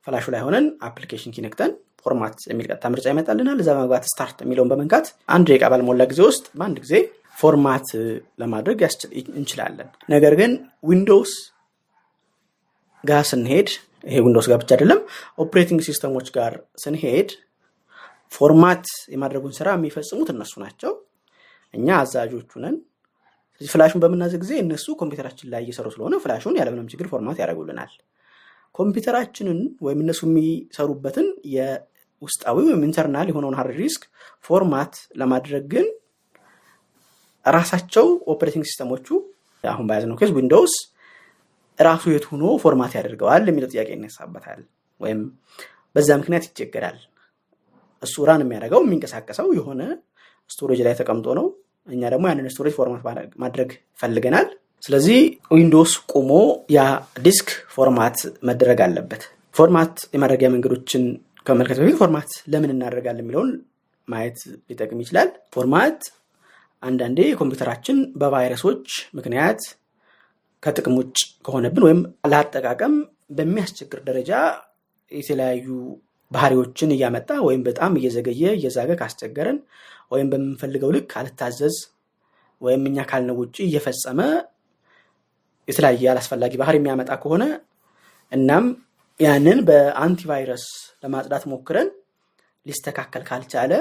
ፍላሹ 0.06 0.26
ላይ 0.34 0.42
ሆነን 0.46 0.66
application 0.88 1.34
key 1.36 1.46
ነክተን 1.46 1.72
format 2.04 2.36
የሚል 2.50 2.66
ቀጥታ 2.70 2.86
ምርጫ 2.92 3.06
ይመጣልናል። 3.12 3.58
እዛ 3.62 3.70
በመግባት 3.76 4.04
start 4.10 4.38
የሚለውን 4.44 4.70
በመንካት 4.72 5.06
አንድ 5.28 5.46
ደቂቃ 5.50 5.64
ባልሞላ 5.72 6.02
ጊዜ 6.12 6.20
ውስጥ 6.28 6.44
በአንድ 6.58 6.78
ጊዜ 6.84 6.94
format 7.36 7.88
ለማድረግ 8.42 8.78
እንችላለን። 9.34 9.88
ነገር 10.14 10.34
ግን 10.40 10.52
Windows 10.88 11.32
ጋር 13.04 13.24
ስንሄድ 13.30 13.68
ይሄ 14.04 14.18
Windows 14.24 14.46
ጋር 14.50 14.58
ብቻ 14.62 14.70
አይደለም፣ 14.76 15.00
operating 15.38 15.80
ሲስተሞች 15.88 16.26
ጋር 16.36 16.52
ስንሄድ 16.82 17.30
format 18.32 18.84
የማድረጉን 19.12 19.54
ስራ 19.58 19.68
የሚፈጽሙት 19.76 20.28
እነሱ 20.34 20.54
ናቸው። 20.64 20.92
እኛ 21.74 21.88
አዛዦቹ 22.00 22.52
ነን። 22.64 22.76
ስለዚህ 23.60 23.70
ፍላሹን 23.74 24.00
በምናዝ 24.02 24.34
ጊዜ 24.42 24.52
እነሱ 24.62 24.86
ኮምፒውተራችን 25.00 25.48
ላይ 25.52 25.62
እየሰሩ 25.64 25.86
ስለሆነ 25.94 26.14
ፍላሹን 26.24 26.58
ያለምንም 26.60 26.90
ችግር 26.92 27.06
format 27.12 27.38
ያደርጉልናል። 27.42 27.92
ኮምፒውተራችንን 28.78 29.58
ወይም 29.86 30.00
እነሱ 30.04 30.20
የሚሰሩበትን 30.28 31.26
የውስጣዊ 31.54 32.56
ወይም 32.68 32.84
internal 32.88 33.28
የሆነውን 33.30 33.56
hard 33.58 33.78
disk 33.82 34.02
format 34.44 34.92
ለማድረግ 35.20 35.64
ግን 35.72 35.86
ራሳቸው 37.46 38.06
operating 38.32 38.64
ሲስተሞቹ 38.68 39.06
አሁን 39.64 39.86
በያዝነው 39.88 40.16
case 40.20 40.30
Windows 40.36 40.74
ራሱ 41.78 42.04
የት 42.12 42.24
ሆኖ 42.30 42.44
format 42.62 42.92
ያደርገዋል 42.98 43.44
የሚለው 43.48 43.70
ጥያቄ 43.72 43.88
ይነሳበታል። 43.94 44.60
ወይም 45.00 45.20
በዛ 45.96 46.08
ምክንያት 46.20 46.44
ይቸገራል። 46.48 46.98
እሱ 48.02 48.24
run 48.28 48.42
የሚያደርገው 48.44 48.80
የሚንቀሳቀሰው 48.84 49.48
የሆነ 49.58 49.82
storage 50.50 50.80
ላይ 50.86 50.94
ተቀምጦ 51.00 51.26
ነው። 51.38 51.46
እኛ 51.88 52.02
ደግሞ 52.14 52.24
ያንን 52.30 52.52
storage 52.54 52.74
format 52.78 53.02
ማድረግ 53.44 53.70
ፈልገናል። 53.98 54.48
ስለዚህ 54.82 55.20
Windows 55.54 55.92
ቆሞ 56.12 56.30
ያ 56.70 56.80
disk 57.22 57.48
format 57.74 58.18
መደረግ 58.42 58.80
አለበት። 58.86 59.22
format 59.54 59.94
የማድረጊያ 60.14 60.48
መንገዶችን 60.54 61.04
ከመመልከት 61.46 61.78
በፊት 61.80 61.96
format 62.00 62.30
ለምን 62.52 62.72
እናደርጋለን 62.74 63.22
የሚለውን 63.22 63.50
ማየት 64.08 64.38
ሊጠቅም 64.70 65.00
ይችላል። 65.04 65.28
format 65.54 66.00
አንዳንዴ 66.82 67.20
ኮምፒውተራችን 67.40 67.98
በቫይረሶች 68.20 68.86
ምክንያት 69.18 69.60
ከጥቅም 70.62 70.94
ውጭ 71.00 71.16
ከሆነብን 71.46 71.84
ወይም 71.86 72.00
ለአጠቃቀም 72.30 72.94
በሚያስቸግር 73.36 74.00
ደረጃ 74.08 74.32
የተለያዩ 75.10 75.66
ባህሪዎችን 76.30 76.90
እያመጣ 76.94 77.30
ወይም 77.46 77.62
በጣም 77.68 77.92
እየዘገየ 77.98 78.44
እየዛገ 78.56 78.90
ካስቸገረን 79.00 79.58
ወይም 80.12 80.28
በምንፈልገው 80.32 80.90
ልክ 80.96 81.10
አልታዘዝ 81.20 81.76
ወይም 82.60 82.82
እኛ 82.90 83.04
ካልነው 83.10 83.36
ውጭ 83.42 83.56
እየፈጸመ 83.66 84.20
የተለያየ 85.68 86.04
አላስፈላጊ 86.12 86.52
ባህሪ 86.60 86.76
የሚያመጣ 86.78 87.10
ከሆነ 87.22 87.44
እናም 88.32 88.66
ያንን 89.20 89.58
በአንቲቫይረስ 89.68 90.64
ለማጽዳት 91.02 91.44
ሞክረን 91.52 91.88
ሊስተካከል 92.66 93.22
ካልቻለ 93.28 93.72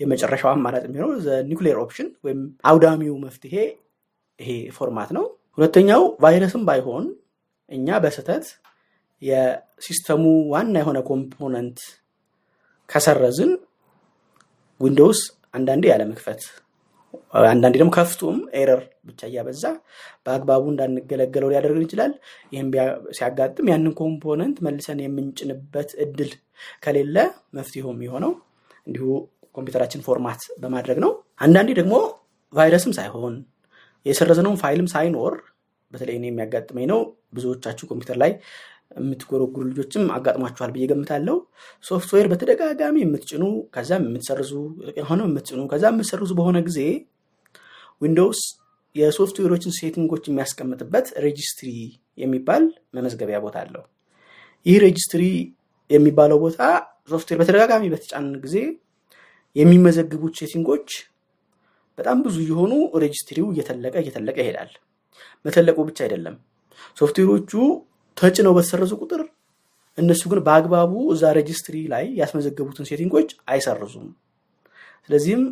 የመጨረሻው 0.00 0.50
አማራጭ 0.52 0.82
የሚሆነው 0.86 1.10
nuclear 1.48 1.76
option 1.82 2.08
ወይም 2.24 2.40
አውዳሚው 2.70 3.14
መፍትሄ 3.24 3.54
ይሄ 4.38 4.50
format 4.76 5.10
ነው። 5.16 5.24
ሁለተኛው 5.58 6.02
ቫይረስም 6.24 6.62
ባይሆን 6.68 7.04
እኛ 7.70 7.98
በስህተት 8.04 8.46
የሲስተሙ 9.22 10.22
ዋና 10.52 10.74
የሆነ 10.82 10.98
component 11.10 11.78
ከሰረዝን 12.88 13.52
Windows 14.80 15.20
አንዳንዴ 15.54 15.84
ያለመክፈት 15.90 16.42
አንዳንዴ 17.44 17.74
ደግሞ 17.74 17.90
ከፍቱም 17.96 18.38
error 18.58 18.80
ብቻ 19.08 19.20
እያበዛ 19.28 19.64
በአግባቡ 20.24 20.64
እንዳንገለገለው 20.72 21.50
ሊያደርግን 21.52 21.84
ይችላል። 21.86 22.12
ይህም 22.52 22.68
ሲያጋጥም 23.16 23.68
ያንን 23.72 23.94
component 24.00 24.58
መልሰን 24.66 25.00
የምንጭንበት 25.04 25.90
እድል 26.04 26.30
ከሌለ 26.84 27.16
መፍትሄው 27.58 27.90
የሚሆነው 27.94 28.32
እንዲሁ 28.86 29.06
ኮምፒውተራችን 29.54 30.04
format 30.06 30.42
በማድረግ 30.60 30.98
ነው። 31.04 31.10
አንዳንዴ 31.40 31.70
ደግሞ 31.80 31.94
ቫይረስም 32.52 32.92
ሳይሆን 32.98 33.34
የሰረዝነውን 34.06 34.60
ፋይልም 34.62 34.88
ሳይኖር 34.92 35.34
በተለይ 35.92 36.16
የሚያጋጥመኝ 36.20 36.86
ነው። 36.92 37.00
ብዙዎቻችሁ 37.34 37.84
ኮምፒውተር 37.90 38.16
ላይ 38.22 38.30
የምትጎረጉሩ 38.96 39.62
ልጆችም 39.70 40.04
አጋጥሟችኋል 40.14 40.70
ብዬ 40.74 40.84
ገምታለሁ። 40.90 41.36
ሶፍትዌር 41.84 42.26
በተደጋጋሚ 42.32 42.96
የምትጭኑ 43.02 43.44
ከዛም 43.74 44.04
የምትሰርዙ 44.08 44.52
ሆነም 45.08 45.28
የምትጭኑ 45.30 45.60
ከዛም 45.72 45.94
የምትሰርዙ 45.96 46.32
በሆነ 46.38 46.58
ጊዜ 46.68 46.80
Windows 48.02 48.40
የሶፍትዌሮችን 48.96 49.76
ሴቲንጎች 49.78 50.24
የሚያስቀምጥበት 50.28 51.06
registry 51.24 51.70
የሚባል 52.18 52.64
መመዝገቢያ 52.96 53.38
ቦታ 53.44 53.56
አለው። 53.64 53.84
ይህ 54.66 54.78
registry 54.84 55.22
የሚባለው 55.90 56.38
ቦታ 56.44 56.60
ሶፍትዌር 57.10 57.38
በተደጋጋሚ 57.40 57.84
በተጫን 57.92 58.26
ጊዜ 58.44 58.56
የሚመዘግቡት 59.56 60.34
ሴቲንጎች 60.40 60.88
በጣም 61.98 62.18
ብዙ 62.26 62.36
የሆኑ 62.46 62.72
ሬጂስትሪው 63.02 63.46
እየተለቀ 63.52 63.94
እየተለቀ 64.02 64.36
ይሄዳል። 64.44 64.70
መተለቁ 65.44 65.78
ብቻ 65.88 65.98
አይደለም፣ 66.06 66.36
ሶፍትዌሮቹ 66.98 67.50
ተጭነው 68.16 68.52
በተሰረዙ 68.56 68.92
ቁጥር 69.02 69.22
እነሱ 69.98 70.22
ግን 70.30 70.40
በአግባቡ 70.46 70.92
እዛ 71.14 71.32
registry 71.38 71.76
ላይ 71.92 72.04
ያስመዘገቡትን 72.20 72.88
ሴቲንጎች 72.90 73.30
አይሰርዙም። 73.52 74.06
ስለዚህም 75.06 75.42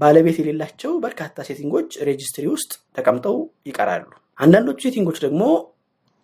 ባለቤት 0.00 0.36
የሌላቸው 0.40 0.92
በርካታ 1.04 1.36
ሴቲንጎች 1.48 1.90
registry 2.08 2.44
ውስጥ 2.54 2.72
ተቀምጠው 2.96 3.36
ይቀራሉ። 3.68 4.06
አንዳንዶቹ 4.38 4.78
ሴቲንጎች 4.86 5.18
ደግሞ 5.24 5.42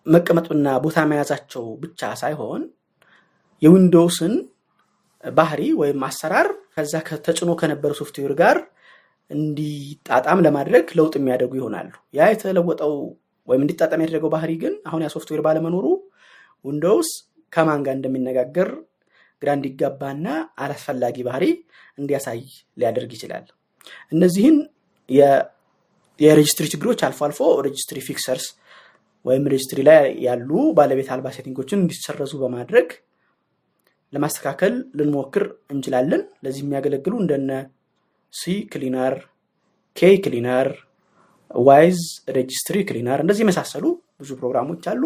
መቀመጥና 0.06 0.66
ቦታ 0.84 0.98
መያዛቸው 1.10 1.64
ብቻ 1.82 2.10
ሳይሆን 2.22 2.62
የዊንዶውስን 3.62 4.34
ባህሪ 5.24 5.62
ወይም 5.80 6.04
አሰራር 6.08 6.46
ከዛ 6.74 6.92
ተጭኖ 7.26 7.50
ከነበረ 7.60 7.90
ሶፍትዌር 7.98 8.32
ጋር 8.40 8.58
እንዲጣጣም 9.30 10.38
ለማድረግ 10.46 10.86
ለውጥ 10.98 11.14
የሚያደርጉ 11.18 11.52
ይሆናሉ። 11.58 11.90
ያ 12.14 12.28
የተለወጠው 12.30 12.94
ወይም 13.50 13.62
እንዲጣጣም 13.64 14.02
ያደረገው 14.04 14.30
ባህሪ 14.34 14.52
ግን 14.62 14.74
አሁን 14.88 15.02
ያ 15.04 15.08
ሶፍትዌር 15.14 15.40
ባለመኖሩ 15.46 15.86
Windows 16.64 17.10
ከማን 17.52 17.82
ጋር 17.86 17.94
እንደሚነጋገር 17.98 18.68
ግራ 19.42 19.50
እንዲጋባና 19.58 20.26
አላስፈላጊ 20.64 21.16
ባህሪ 21.28 21.44
እንዲያሳይ 21.98 22.40
ሊያደርግ 22.76 23.12
ይችላል። 23.16 23.46
እነዚህን 24.12 24.56
የ 26.20 26.30
registry 26.30 26.66
ችግሮች 26.72 27.00
አልፎ 27.06 27.20
አልፎ 27.26 27.40
registry 27.66 28.00
fixers 28.08 28.46
ወይም 29.26 29.44
registry 29.52 29.80
ላይ 29.88 30.04
ያሉ 30.26 30.50
ባለቤት 30.76 31.08
አልባ 31.14 31.28
ሴቲንጎችን 31.36 31.80
እንዲሰረዙ 31.82 32.32
በማድረግ 32.42 32.88
ለማስተካከል 34.12 34.74
ልንሞክር 34.98 35.44
እንችላለን። 35.72 36.22
ለዚህ 36.44 36.62
የሚያገለግሉ 36.64 37.14
እንደነ 37.22 37.50
CCleaner፣ 38.32 39.14
ኬ 39.96 40.10
Cleaner፣ 40.24 40.68
Wise 41.50 42.00
Registry 42.36 42.78
Cleaner 42.88 43.18
እንደዚህ 43.22 43.42
የመሳሰሉ 43.44 43.84
ብዙ 44.20 44.30
ፕሮግራሞች 44.40 44.84
አሉ። 44.92 45.02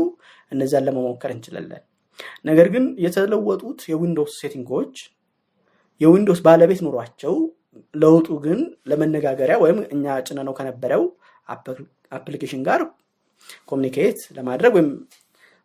እነዚያን 0.52 0.86
ለመሞከር 0.86 1.30
እንችላለን። 1.34 1.82
ነገር 2.48 2.66
ግን 2.74 2.84
የተለወጡት 3.04 3.80
የ 3.90 4.00
Windows 4.00 4.34
ሴቲንጎች 4.42 4.94
የዊንዶውስ 6.00 6.40
ባለቤት 6.46 6.80
ኑሯቸው 6.86 7.34
ለውጡ 7.94 8.28
ግን 8.44 8.60
ለመነጋገሪያ 8.90 9.56
ወይም 9.62 9.78
እኛ 9.94 10.04
ጭነነው 10.26 10.54
ከነበረው 10.58 11.02
አፕሊኬሽን 12.12 12.62
ጋር 12.68 12.80
ኮሚኒኬት 13.68 14.18
ለማድረግ 14.36 14.72
ወይም 14.76 14.88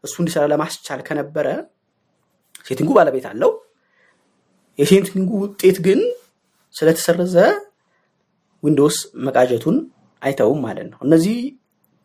እሱ 0.03 0.15
እንዲሰራ 0.21 0.43
ለማስቻል 0.51 1.01
ከነበረ 1.07 1.47
ሴቲንጉ 2.65 2.89
ባለቤት 2.97 3.25
አለው። 3.29 3.51
የሴቲንጉ 4.79 5.29
ውጤት 5.43 5.77
ግን 5.85 6.01
ስለተሰረዘ 6.75 7.35
ዊንዶውስ 8.63 8.97
መቃጀቱን 9.27 9.77
አይተውም 10.21 10.59
ማለት 10.65 10.87
ነው። 10.91 10.99
እነዚህ 11.05 11.37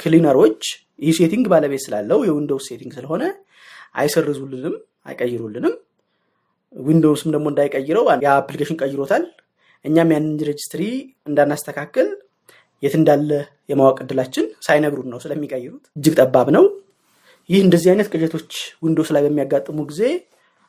ክሊነሮች 0.01 0.63
ይህ 0.99 1.15
ሴቲንግ 1.19 1.45
ባለቤት 1.53 1.83
ስላለው 1.85 2.19
የዊንዶውስ 2.27 2.67
ሴቲንግ 2.71 2.93
ስለሆነ 2.97 3.23
አይሰርዙልንም፣ 3.95 4.75
አይቀይሩልንም። 5.07 5.75
Windows 6.73 7.18
ም 7.18 7.31
ደግሞ 7.35 7.47
እንዳይቀይረው 7.53 8.05
የ 8.25 8.33
application 8.33 8.79
ቀይሮታል። 8.83 9.25
እኛም 9.85 10.13
ያንን 10.15 10.37
registry 10.49 10.83
እንዳናስተካክል 11.29 12.09
የት 12.83 12.95
እንዳለ 12.99 13.31
የማወቅ 13.71 13.99
እድላችን 14.05 14.47
ሳይነግሩን 14.67 15.09
ነው 15.13 15.19
ስለሚቀይሩት 15.25 15.85
እጅግ 15.97 16.15
ጠባብ 16.21 16.49
ነው። 16.57 16.65
ይህ 17.49 17.61
እንደዚህ 17.65 17.89
አይነት 17.93 18.09
ቅዠቶች 18.13 18.51
Windows 18.85 19.11
ላይ 19.15 19.23
በሚያጋጥሙ 19.27 19.79
ጊዜ 19.91 20.03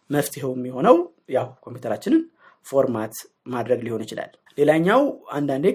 መፍትሄው 0.10 0.52
የሚሆነው 0.56 0.98
ያው 1.36 1.48
ኮምፒውተራችንን 1.66 2.22
format 2.66 3.16
ማድረግ 3.48 3.80
ሊሆን 3.86 4.04
ይችላል። 4.06 4.32
ሌላኛው 4.58 5.02
አንዳንዴ 5.32 5.66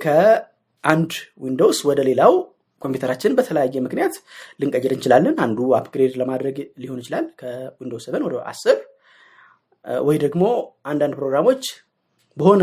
ከአንድ 0.85 1.13
Windows 1.43 1.79
ወደ 1.89 2.01
ሌላው 2.09 2.33
ኮምፒውተራችንን 2.83 3.35
በተለያየ 3.39 3.81
ምክንያት 3.87 4.15
ልንቀይር 4.61 4.93
እንችላለን። 4.95 5.35
አንዱ 5.45 5.59
upgrade 5.79 6.13
ለማድረግ 6.21 6.57
ሊሆን 6.83 7.01
ይችላል 7.03 7.27
ከ 7.41 7.55
Windows 7.55 8.05
seven 8.09 8.23
ወደ 8.27 8.37
አስር 8.51 8.79
ወይ 10.05 10.17
ደግሞ 10.25 10.45
አንዳንድ 10.91 11.15
ፕሮግራሞች 11.19 11.63
በሆነ 12.37 12.63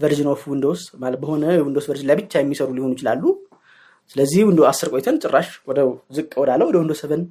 version 0.00 0.28
of 0.32 0.42
Windows 0.50 0.82
ማለት 1.02 1.18
በሆነ 1.22 1.44
የ 1.54 1.61
Windows 1.61 1.86
version 1.90 2.08
ላይ 2.10 2.16
ብቻ 2.20 2.42
የሚሰሩ 2.42 2.68
ሊሆኑ 2.76 2.90
ይችላሉ። 2.96 3.24
ስለዚህ 4.10 4.40
Windows 4.48 4.68
አስር 4.72 4.88
ቆይተን 4.94 5.16
ጭራሽ 5.22 5.48
ወደ 5.68 5.80
ዝቅ 6.16 6.32
ወዳለ 6.42 6.60
ወደ 6.68 6.76
Windows 6.80 7.00
seven 7.04 7.22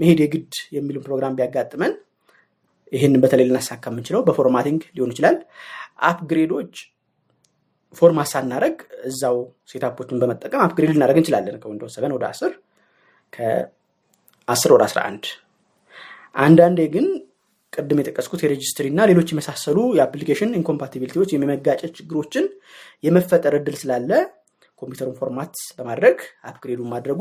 መሄድ 0.00 0.20
የግድ 0.24 0.52
የሚሉን 0.76 1.04
ፕሮግራም 1.06 1.36
ቢያጋጥመን 1.38 1.92
ይህንን 2.92 3.20
በተለይ 3.24 3.46
ልናሳካ 3.48 3.84
የምንችለው 3.90 4.20
በ 4.26 4.35
formatting 4.35 4.82
ሊሆን 4.96 5.10
ይችላል። 5.14 5.36
upgrade 6.08 6.50
ኦች 6.50 6.74
format 7.96 8.28
ሳናደረግ 8.32 8.76
እዛው 9.08 9.36
setup 9.70 9.93
ኦችን 9.93 10.20
በመጠቀም 10.22 10.62
upgrade 10.64 10.90
ልናደረግ 10.92 11.18
እንችላለን። 11.20 11.56
ከ 11.62 11.69
Windows 11.69 11.94
seven 11.96 12.14
ወደ 12.16 12.24
አስር 12.30 12.52
ከአስር 13.32 14.70
ወደ 14.76 14.82
አስራ 14.88 15.00
አንድ 15.08 15.24
አንዳንዴ 16.40 16.80
ግን 16.94 17.06
ቅድም 17.72 17.98
የጠቀስኩት 18.00 18.40
የ 18.44 18.52
registry 18.52 18.86
እና 18.92 19.00
ሌሎች 19.10 19.28
የመሳሰሉ 19.32 19.78
የ 19.96 20.05
application 20.05 20.56
incompatibility 20.58 21.15
ዎች 21.15 21.30
የመጋጨት 21.34 21.92
ችግሮችን 21.98 22.44
የመፈጠር 23.04 23.54
እድል 23.58 23.76
ስላለ 23.80 24.10
ኮምፒውተሩን 24.82 25.16
format 25.20 25.54
በማድረግ 25.78 26.18
upgrade 26.44 26.73
ኡን 26.73 26.90
ማድረጉ 26.92 27.20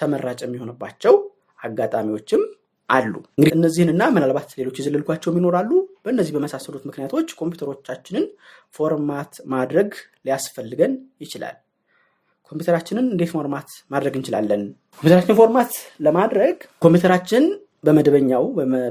ተመራጭ 0.00 0.40
የሚሆንባቸው 0.44 1.14
አጋጣሚዎችም 1.60 2.42
አሉ። 2.90 3.12
እንግዲህ 3.32 3.54
እነዚህንና 3.58 4.02
ምናልባት 4.14 4.50
ሌሎች 4.60 4.76
የዘለልኳቸውም 4.80 5.38
ይኖራሉ። 5.40 5.70
በእነዚህ 6.04 6.32
በመሳሰሉት 6.36 6.84
ምክንያቶች 6.88 7.28
ኮምፒውተሮቻችንን 7.40 8.24
format 8.74 9.34
ማድረግ 9.52 9.90
ሊያስፈልገን 10.26 10.92
ይችላል። 11.20 11.56
ኮምፒውተራችንን 12.52 13.06
እንዴት 13.12 13.30
format 13.34 13.68
ማድረግ 13.90 14.14
እንችላለን? 14.18 14.62
ኮምፒውተራችን 15.00 15.36
format 15.36 15.72
ለማድረግ 16.06 16.56
ኮምፒውተራችን 16.82 17.44
በመደበኛው 17.84 18.44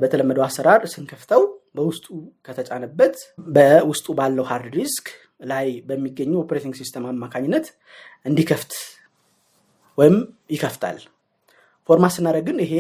በተለመደው 0.04 0.44
አሰራር 0.48 0.82
ስንከፍተው 0.94 1.42
በውስጡ 1.76 2.06
ከተጫነበት 2.46 3.16
በውስጡ 3.50 4.08
ባለው 4.18 4.46
hard 4.50 4.74
disk 4.78 5.06
ላይ 5.44 5.68
በሚገኙ 5.88 6.34
operating 6.42 6.74
system 6.80 7.06
አማካኝነት 7.12 7.68
እንዲከፍት 8.26 8.74
ወይም 9.98 10.18
ይከፍታል። 10.54 10.98
format 11.90 12.14
ስናደርግ 12.16 12.46
ግን 12.50 12.58
ይሄ 12.66 12.74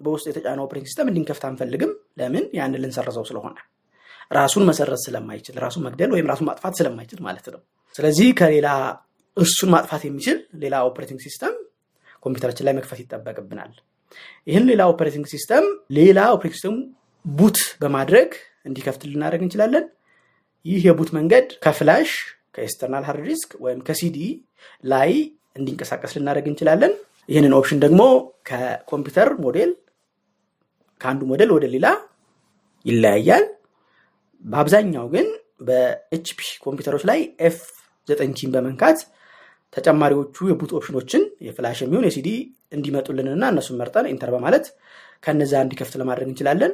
በውስጡ 0.00 0.26
የተጫነው 0.30 0.64
operating 0.66 0.88
system 0.90 1.08
እንዲንከፍት 1.10 1.44
አንፈልግም። 1.48 1.90
ለምን? 2.20 2.44
ያንን 2.58 2.80
ልንሰርዘው 2.82 3.24
ስለሆነ 3.30 3.56
ራሱን 4.32 4.64
መሰረዝ 4.68 5.00
ስለማይችል 5.06 5.54
ራሱን 5.64 5.82
መግደል 5.86 6.10
ወይም 6.14 6.26
ራሱን 6.32 6.46
ማጥፋት 6.50 6.74
ስለማይችል 6.80 7.20
ማለት 7.26 7.46
ነው። 7.54 7.60
ስለዚህ 7.94 8.28
ከሌላ 8.40 8.68
እሱን 9.36 9.70
ማጥፋት 9.74 10.02
የሚችል 10.06 10.38
ሌላ 10.62 10.74
operating 10.88 11.20
system 11.26 11.54
ኮምፒውተራችን 12.22 12.66
ላይ 12.66 12.74
መክፈት 12.78 12.98
ይጠበቅብናል። 13.02 13.72
ይህን 14.46 14.64
ሌላ 14.70 14.82
operating 14.92 15.26
system 15.32 15.64
ሌላ 15.98 16.18
operating 16.34 16.56
system 16.58 16.76
boot 17.24 17.58
በማድረግ 17.82 18.30
እንዲከፍት 18.68 19.02
ልናደርግ 19.10 19.42
እንችላለን። 19.46 19.84
ይህ 20.66 20.80
የ 20.88 20.95
boot 20.95 21.10
መንገድ 21.18 21.46
ከ 21.64 21.77
flash 21.77 22.10
ከ 22.54 22.64
external 22.64 23.04
hard 23.08 23.26
disk 23.28 23.50
ወይም 23.64 23.80
ከሲዲ 23.86 24.18
ላይ 24.84 25.10
እንዲንቀሳቀስ 25.58 26.12
ልናደርግ 26.16 26.46
እንችላለን። 26.50 26.92
ይህንን 27.28 27.52
option 27.58 27.80
ደግሞ 27.84 28.02
ከኮምፒውተር 28.48 29.28
ሞዴል 29.44 29.70
ከአንዱ 31.00 31.22
ሞዴል 31.30 31.50
ወደ 31.56 31.66
ሌላ 31.74 31.86
ይለያያል። 32.84 33.44
በአብዛኛው 34.44 35.06
ግን 35.14 35.26
በ 35.66 36.03
HP 36.03 36.40
ኮምፒውተሮች 36.64 37.02
ላይ 37.10 37.18
F 37.46 37.58
ዘጠኝ 38.08 38.30
key 38.38 38.46
ን 38.46 38.52
በመንካት 38.54 38.98
ተጨማሪዎቹ 39.72 40.36
የ 40.50 40.57
boot 40.57 40.70
option 40.78 41.00
ኦችን 41.00 41.22
የ 41.46 41.55
flash 41.55 41.78
የሚሆን 41.82 42.06
የሲዲ 42.08 42.28
እንዲመጡልንና 42.76 43.44
እነሱን 43.52 43.78
መርጠን 43.80 44.06
enter 44.12 44.30
በማለት 44.34 44.64
ከነዛ 45.22 45.52
እንዲከፍት 45.64 45.94
ለማድረግ 46.00 46.28
እንችላለን። 46.28 46.72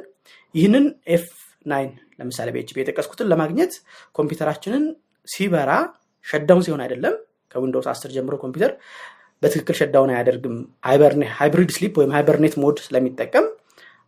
ይህንን 0.55 0.85
F 1.15 1.25
nine 1.65 1.89
ለምሳሌ 2.19 2.49
በ 2.55 2.66
HP 2.66 2.77
የጠቀስኩትን 2.81 3.29
ለማግኘት 3.31 3.73
ኮምፒውተራችንን 4.15 4.83
ሲበራ 5.27 5.71
shutdown 6.25 6.63
ሲሆን 6.65 6.81
አይደለም 6.85 7.15
ከ 7.51 7.59
Windows 7.59 7.87
10 7.91 8.15
ጀምሮ 8.15 8.35
ኮምፒውተር 8.43 8.71
በትክክል 9.41 9.75
shutdown 9.79 10.11
አያደርግም። 10.13 10.55
hybrid 11.39 11.71
sleep 11.77 11.93
ወይም 11.99 12.13
hibernate 12.15 12.55
mode 12.63 12.77
ስለሚጠቀም 12.85 13.45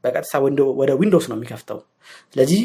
በቀጥታ 0.04 0.34
ወደ 0.80 0.92
Windows 1.00 1.26
ነው 1.30 1.38
የሚከፍተው። 1.38 1.80
ስለዚህ 2.34 2.62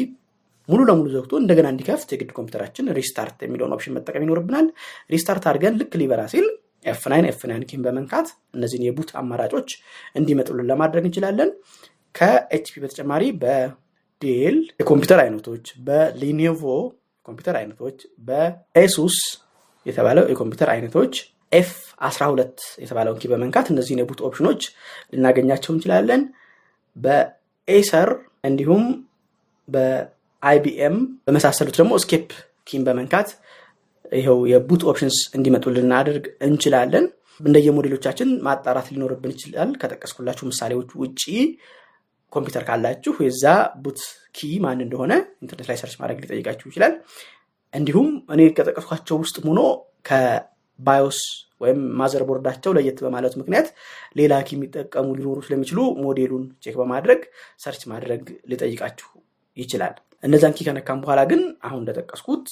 ሙሉ 0.69 0.81
ለሙሉ 0.89 1.07
ዘግቶ 1.15 1.33
እንደገና 1.41 1.67
እንዲከፍት 1.73 2.09
የግድ 2.13 2.29
ኮምፒውተራችን 2.37 2.85
restart 2.97 3.39
የሚለውን 3.45 3.73
option 3.75 3.95
መጠቀም 3.97 4.23
ይኖርብናል። 4.25 4.67
restart 5.13 5.43
አድርገን 5.49 5.75
ልክ 5.81 5.93
ሊበራ 6.01 6.21
ሲል 6.31 6.47
F 6.85 7.03
nine 7.11 7.25
F 7.29 7.41
nine 7.49 7.63
key 7.69 7.76
ን 7.76 7.81
በመንካት 7.85 8.27
እነዚህን 8.55 8.85
የ 8.87 8.94
boot 8.94 9.09
አማራጮች 9.21 9.69
እንዲመጡልን 10.15 10.67
ለማድረግ 10.71 11.05
እንችላለን። 11.07 11.51
ከ 12.15 12.45
HP 12.45 12.75
በተጨማሪ 12.83 13.23
በ 13.41 13.80
Dell 13.80 14.57
የኮምፒውተር 14.79 15.21
አይነቶች፣ 15.23 15.65
በ 15.87 16.06
Lenovo 16.06 16.61
ኮምፒውተር 17.25 17.55
አይነቶች፣ 17.59 17.97
በ 18.27 18.57
Asus 18.57 19.17
የተባለው 19.85 20.25
የኮምፒውተር 20.31 20.69
አይነቶች 20.73 21.15
F 21.51 21.71
12 22.07 22.63
የተባለውን 22.83 23.19
key 23.21 23.27
በመንካት 23.31 23.67
እነዚህን 23.73 24.01
የ 24.01 24.08
boot 24.08 24.21
option 24.27 24.47
ኦች 24.47 24.61
ልናገኛቸው 25.13 25.71
እንችላለን። 25.75 26.21
በ 26.95 27.33
Acer 27.33 28.09
እንዲሁም 28.43 28.83
በ 29.67 30.18
IBM 30.18 30.95
በመሳሰሉት 31.25 31.75
ደግሞ 31.81 31.93
escape 32.03 32.27
key 32.67 32.77
ን 32.77 32.83
በመንካት 32.87 33.29
ይኸው 34.11 34.39
የ 34.51 34.61
boot 34.61 34.81
options 34.89 35.17
እንዲመጡ 35.37 35.65
ልናደርግ 35.75 36.25
እንችላለን። 36.47 37.05
እንደየሞዴሎቻችን 37.39 38.29
ማጣራት 38.45 38.87
ሊኖርብን 38.93 39.31
ይችላል። 39.35 39.71
ከጠቀስኩላችሁ 39.81 40.45
ምሳሌዎች 40.51 40.89
ውጪ 41.01 41.23
ኮምፒውተር 42.31 42.63
ካላችሁ 42.67 43.13
የዛ 43.25 43.43
boot 43.83 43.99
key 44.37 44.49
ማን 44.63 44.79
እንደሆነ 44.85 45.11
ኢንተርኔት 45.43 45.67
ላይ 45.69 45.77
search 45.81 45.95
ማድረግ 46.01 46.17
ሊጠይቃችሁ 46.23 46.67
ይችላል። 46.71 46.93
እንዲሁም 47.73 48.07
እኔ 48.33 48.41
ከጠቀስኳቸው 48.57 49.17
ውስጥ 49.23 49.37
ሆኖ 49.45 49.61
ከ 50.79 50.92
BIOS 50.92 51.19
ወይም 51.61 51.79
motherboard 51.99 52.23
ኣቸው 52.29 52.71
ለየት 52.77 52.97
በማለቱ 53.03 53.33
ምክንያት 53.41 53.67
ሌላ 54.19 54.33
key 54.47 54.55
የሚጠቀሙ 54.55 55.07
ሊኖሩ 55.17 55.37
ስለሚችሉ 55.45 55.79
ሞዴሉን 56.05 56.43
check 56.63 56.75
በማድረግ 56.81 57.21
search 57.63 57.83
ማድረግ 57.91 58.21
ሊጠይቃችሁ 58.51 59.09
ይችላል። 59.57 59.93
እነዛን 60.23 60.55
key 60.57 60.65
ከነካም 60.67 61.01
በኋላ 61.03 61.21
ግን 61.31 61.41
አሁን 61.67 61.81
እንደጠቀስኩት 61.83 62.45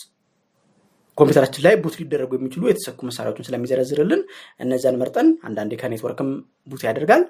ኮምፒውተራችን 1.17 1.63
ላይ 1.65 1.75
boot 1.84 1.95
ሊደረጉ 2.01 2.31
የሚችሉ 2.38 2.63
የተሰኩ 2.69 2.99
መሳሪያዎችን 3.09 3.47
ስለሚዘረዝርልን 3.47 4.21
እነዚያን 4.59 4.97
መርጠን 5.01 5.27
አንዳንዴ 5.47 5.73
ከኔትወርክም 5.81 6.29
boot 6.67 6.84
ያደርጋል። 6.88 7.23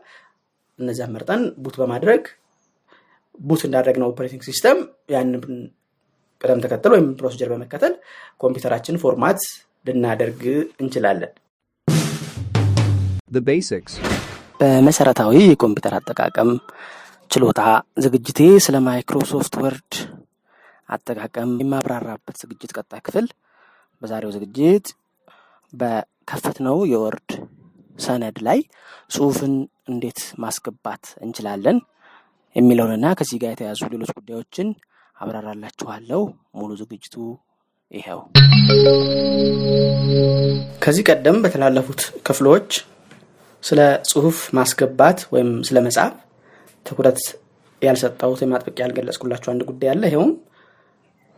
እነዚያን 0.79 1.13
መርጠን 1.15 1.41
boot 1.63 1.75
በማድረግ 1.81 2.21
boot 3.39 3.61
እንዳደረግነው 3.67 4.09
operating 4.11 4.41
system 4.47 4.79
ያንን 5.13 5.41
ቅደም 6.41 6.61
ተከተል 6.63 6.91
ወይም 6.95 7.07
procedure 7.19 7.49
በመከተል 7.51 7.93
ኮምፒውተራችን 8.41 8.99
format 9.03 9.41
ልናደርግ 9.85 10.41
እንችላለን። 10.81 11.31
The 13.31 13.41
basics. 13.43 13.93
በመሰረታዊ 14.59 15.35
የኮምፒውተር 15.45 15.93
አጠቃቀም 15.97 16.49
ችሎታ 17.31 17.61
ዝግጅቴ 18.03 18.39
ስለ 18.65 18.75
Microsoft 18.85 19.53
Word 19.63 19.93
አጠቃቀም 20.89 21.51
የማብራራበት 21.61 22.35
ዝግጅት 22.41 22.71
ቀጣይ 22.77 23.01
ክፍል 23.07 23.27
በዛሬው 24.01 24.33
ዝግጅት 24.35 24.87
በከፈትነው 25.73 26.77
የወርድ 26.91 27.31
ሰነድ 27.99 28.37
ላይ 28.47 28.59
ጽሁፍን 29.11 29.53
እንዴት 29.91 30.21
ማስገባት 30.43 31.05
እንችላለን 31.25 31.77
የሚለውንና 32.55 33.07
ከዚህ 33.19 33.39
ጋር 33.43 33.51
የተያዙ 33.53 33.81
ሌሎች 33.93 34.11
ጉዳዮችን 34.17 34.67
አብራራላችኋለሁ። 35.17 36.21
ሙሉ 36.59 36.71
ዝግጅቱ 36.81 37.15
ይኸው። 37.93 38.19
ከዚህ 40.83 41.03
ቀደም 41.09 41.37
በተላለፉት 41.43 42.01
ክፍሎች 42.27 42.69
ስለ 43.63 43.79
ጽሁፍ 44.09 44.37
ማስገባት 44.57 45.19
ወይም 45.33 45.51
ስለ 45.67 45.77
መጻፍ 45.85 46.13
ትኩረት 46.85 47.19
ያልሰጠሁት 47.81 48.39
ወይም 48.41 48.53
አጥብቄ 48.57 48.77
ያልገለጽኩላችሁ 48.83 49.49
አንድ 49.53 49.61
ጉዳይ 49.69 49.89
አለ። 49.93 50.03
ይኸውም 50.09 50.31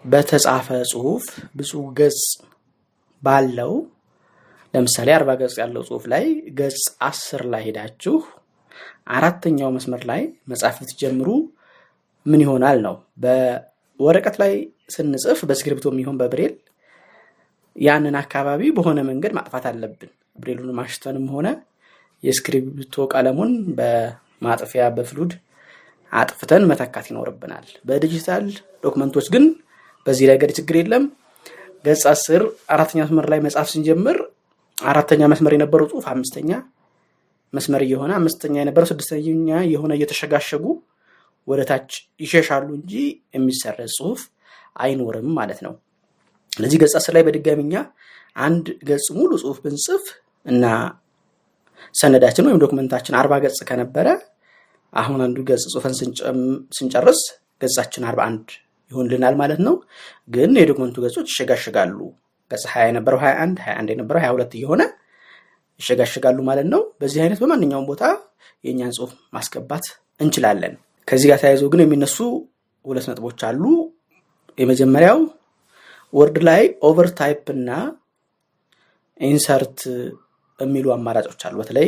በተጻፈ 0.05 0.67
ጽሁፍ 0.91 1.25
ብዙ 1.55 1.71
ገጽ 1.99 2.21
ባለው 3.23 3.73
ለምሳሌ 4.73 5.09
አርባ 5.15 5.31
ገጽ 5.41 5.55
ያለው 5.61 5.83
ጽሁፍ 5.87 6.03
ላይ 6.13 6.25
ገጽ 6.57 6.79
አስር 7.07 7.43
ላይ 7.53 7.61
ሄዳችሁ 7.67 8.15
አራተኛው 9.15 9.69
መስመር 9.75 10.03
ላይ 10.11 10.21
መጻፍ 10.51 10.75
ብትጀምሩ 10.81 11.29
ምን 12.25 12.43
ይሆናል 12.45 12.77
ነው። 12.85 12.95
በወረቀት 13.99 14.35
ላይ 14.41 14.53
ስንጽፍ 14.89 15.39
በስክሪፕቶ 15.49 15.85
የሚሆን 15.93 16.17
በብሬል 16.21 16.53
ያንን 17.75 18.15
አካባቢ 18.21 18.61
በሆነ 18.75 18.99
መንገድ 19.09 19.31
ማጥፋት 19.37 19.65
አለብን። 19.69 20.11
ብሬሉን 20.35 20.71
ማሽተንም 20.77 21.25
ሆነ 21.33 21.47
የስክሪፕቶ 22.23 23.05
ቀለሙን 23.13 23.51
በማጥፊያ 23.77 24.83
በ 24.97 25.08
fluid 25.08 25.33
አጥፍተን 26.13 26.63
መተካት 26.69 27.05
ይኖርብናል። 27.11 27.67
በዲጂታል 27.87 28.45
document 28.83 29.13
ኦች 29.13 29.27
ግን 29.33 29.45
በዚህ 30.05 30.25
ረገድ 30.31 30.51
ችግር 30.57 30.75
የለም። 30.79 31.05
ገጽ 31.85 32.03
አስር 32.11 32.41
አራተኛ 32.73 32.99
መስመር 33.03 33.25
ላይ 33.31 33.39
መጻፍ 33.45 33.67
ስንጀምር 33.71 34.17
አራተኛ 34.77 35.23
መስመር 35.31 35.53
የነበረው 35.55 35.87
ጽሁፍ 35.91 36.05
አምስተኛ 36.13 36.51
መስመር 37.53 37.81
እየሆነ 37.85 38.11
አምስተኛ 38.19 38.55
የነበረው 38.61 38.87
ስድስተኛ 38.91 39.27
የሆነ 39.73 39.91
እየተሸጋሸጉ 39.97 40.63
ወደ 41.47 41.61
ታች 41.69 41.89
ይሸሻሉ 42.21 42.67
እንጂ 42.77 42.93
የሚሰረዝ 43.35 43.93
ጽሁፍ 43.97 44.21
አይኖርም 44.77 45.29
ማለት 45.39 45.59
ነው። 45.65 45.73
ስለዚህ 46.51 46.77
ገጽ 46.81 46.93
አስር 46.99 47.13
ላይ 47.15 47.23
በድጋሚኛ 47.27 47.73
አንድ 48.37 48.65
ገጽ 48.87 49.07
ሙሉ 49.17 49.31
ጽሁፍ 49.41 49.57
ብንጽፍ 49.65 50.05
እና 50.45 50.63
ሰነዳችን 51.95 52.47
ወይም 52.47 52.59
document 52.63 52.92
ኣችን 52.92 53.17
አርባ 53.19 53.33
ገጽ 53.43 53.59
ከነበረ 53.69 54.07
አሁን 54.93 55.19
አንዱ 55.25 55.37
ገጽ 55.49 55.63
ጽሁፈን 55.73 55.93
ስንጨርስ 56.77 57.21
ገጻችን 57.61 58.05
አርባ 58.09 58.21
አንድ 58.29 58.47
ይሆንልናል 58.91 59.35
ማለት 59.41 59.59
ነው። 59.67 59.75
ግን 60.29 60.51
የ 60.59 60.65
document 60.65 60.89
ኡ 60.89 60.95
ገጾች 61.05 61.27
ይሸጋሸጋሉ። 61.31 61.97
ገጽ 62.51 62.63
ሀያ 62.73 62.85
የነበረው 62.89 63.19
ሀያ 63.23 63.33
አንድ 63.43 63.57
ሀያ 63.65 63.75
አንድ 63.79 63.89
የነበረው 63.93 64.21
ሀያ 64.23 64.31
ሁለት 64.35 64.51
እየሆነ 64.57 64.81
ይሸጋሸጋሉ 65.79 66.39
ማለት 66.49 66.67
ነው። 66.73 66.81
በዚህ 67.01 67.21
አይነት 67.23 67.39
በማንኛውም 67.43 67.87
ቦታ 67.91 68.03
የእኛን 68.63 68.93
ጽሁፍ 68.97 69.13
ማስገባት 69.33 69.85
እንችላለን። 70.19 70.75
ከዚህ 71.07 71.27
ጋር 71.31 71.39
ተያይዞ 71.41 71.63
ግን 71.73 71.81
የሚነሱ 71.83 72.17
ሁለት 72.85 73.05
ነጥቦች 73.11 73.41
አሉ። 73.47 73.63
የመጀመሪያው 74.57 75.19
Word 76.13 76.37
ላይ 76.47 76.61
over 76.87 77.07
type 77.19 77.45
እና 77.55 77.69
insert 79.19 79.79
የሚሉ 80.59 80.85
አማራጮች 80.95 81.41
አሉ። 81.47 81.55
በተለይ 81.61 81.87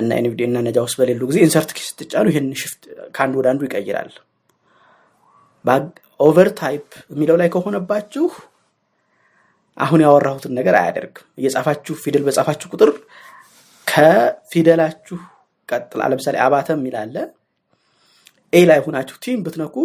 እነ 0.00 0.03
NVDA 0.03 0.06
እና 0.06 0.10
እነ 0.20 0.42
JAWS 0.48 0.96
በሌሉ 1.00 1.22
ጊዜ 1.30 1.38
insert 1.46 1.70
key 1.76 1.80
ስትጫኑ 1.88 2.26
ይህን 2.32 2.48
shift 2.60 2.82
ከአንዱ 3.16 3.34
ወደ 3.40 3.48
አንዱ 3.52 3.62
ይቀይራል። 3.68 4.12
over 6.20 6.48
type 6.60 6.84
የሚለው 7.12 7.36
ላይ 7.40 7.48
ከሆነባችሁ 7.54 8.26
አሁን 9.76 10.00
ያወራሁትን 10.04 10.52
ነገር 10.58 10.74
አያደርግም። 10.78 11.26
እየጻፋችሁ 11.40 11.94
ፊደል 12.02 12.22
በጻፋችሁ 12.26 12.68
ቁጥር 12.74 12.90
ከፊደላችሁ 13.86 15.18
ቀጥላ 15.68 16.02
ለምሳሌ 16.12 16.36
አባተ 16.44 16.68
የሚል 16.76 16.94
A 18.52 18.60
ላይ 18.70 18.78
ሆናችሁ 18.84 19.16
T 19.24 19.29
ም 19.29 19.38
ብትነኩ 19.46 19.76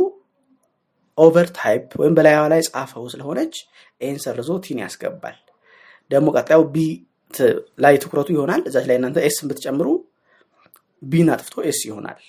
over 1.18 1.48
type 1.58 1.88
ወይም 2.02 2.14
በላይዋ 2.18 2.44
ላይ 2.54 2.62
ጻፈው 2.68 3.06
ስለሆነች 3.14 3.56
A 4.02 4.07
ን 4.07 4.18
ሰርዞ 4.24 4.52
T 4.66 4.70
ን 4.70 4.78
ያስገባል። 4.84 5.38
ደግሞ 6.12 6.28
ቀጣዩ 6.38 6.62
B 6.74 6.78
ላይ 7.84 7.96
ትኩረቱ 8.04 8.30
ይሆናል። 8.36 8.62
እዛች 8.70 8.86
ላይ 8.90 8.98
እናንተ 9.00 9.20
S 9.28 9.34
ን 9.34 9.48
ብትጨምሩ 9.50 9.88
B 11.04 11.12
ን 11.12 11.28
አጥፍቶ 11.34 11.56
S 11.70 11.80
ይሆናል። 11.88 12.22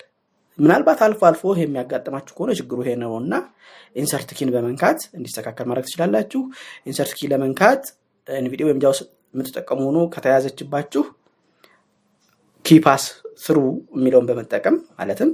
ምናልባት 0.58 1.00
አልፎ 1.04 1.20
አልፎ 1.28 1.42
ይሄ 1.54 1.62
የሚያጋጥማችሁ 1.66 2.32
ከሆነ 2.36 2.50
ችግሩ 2.58 2.78
ይሄ 2.84 2.92
ነው 3.02 3.12
እና 3.20 3.34
insert 3.96 4.30
key 4.38 4.45
ን 4.45 4.50
በመንካት 4.54 5.00
እንዲስተካከል 5.16 5.66
ማድረግ 5.70 5.86
ትችላላችሁ። 5.88 6.40
insert 6.86 7.12
key 7.18 7.25
ን 7.25 7.30
ለመንካት 7.32 7.82
NVDA 8.28 8.66
ወይም 8.68 8.80
JAWS 8.84 9.00
የምትጠቀሙ 9.34 9.80
ሆኖ 9.88 9.98
ከተያዘችባችሁ 10.14 11.02
key 12.64 12.81
pass 12.81 13.04
through 13.44 13.58
የሚለውን 13.96 14.26
በመጠቀም 14.28 14.76
ማለትም 14.98 15.30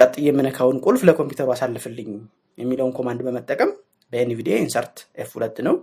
ቀጥዬ 0.00 0.26
የምነካውን 0.28 0.76
ቁልፍ 0.84 1.02
ለኮምፒውተሩ 1.08 1.48
አሳልፍልኝ 1.54 2.10
የሚለውን 2.58 2.92
command 2.98 3.20
በመጠቀም 3.26 3.70
በ 4.12 4.26
NVDA 4.26 4.54
insert 4.62 4.96
F 5.22 5.30
ሁለት 5.36 5.56
ነው። 5.66 5.74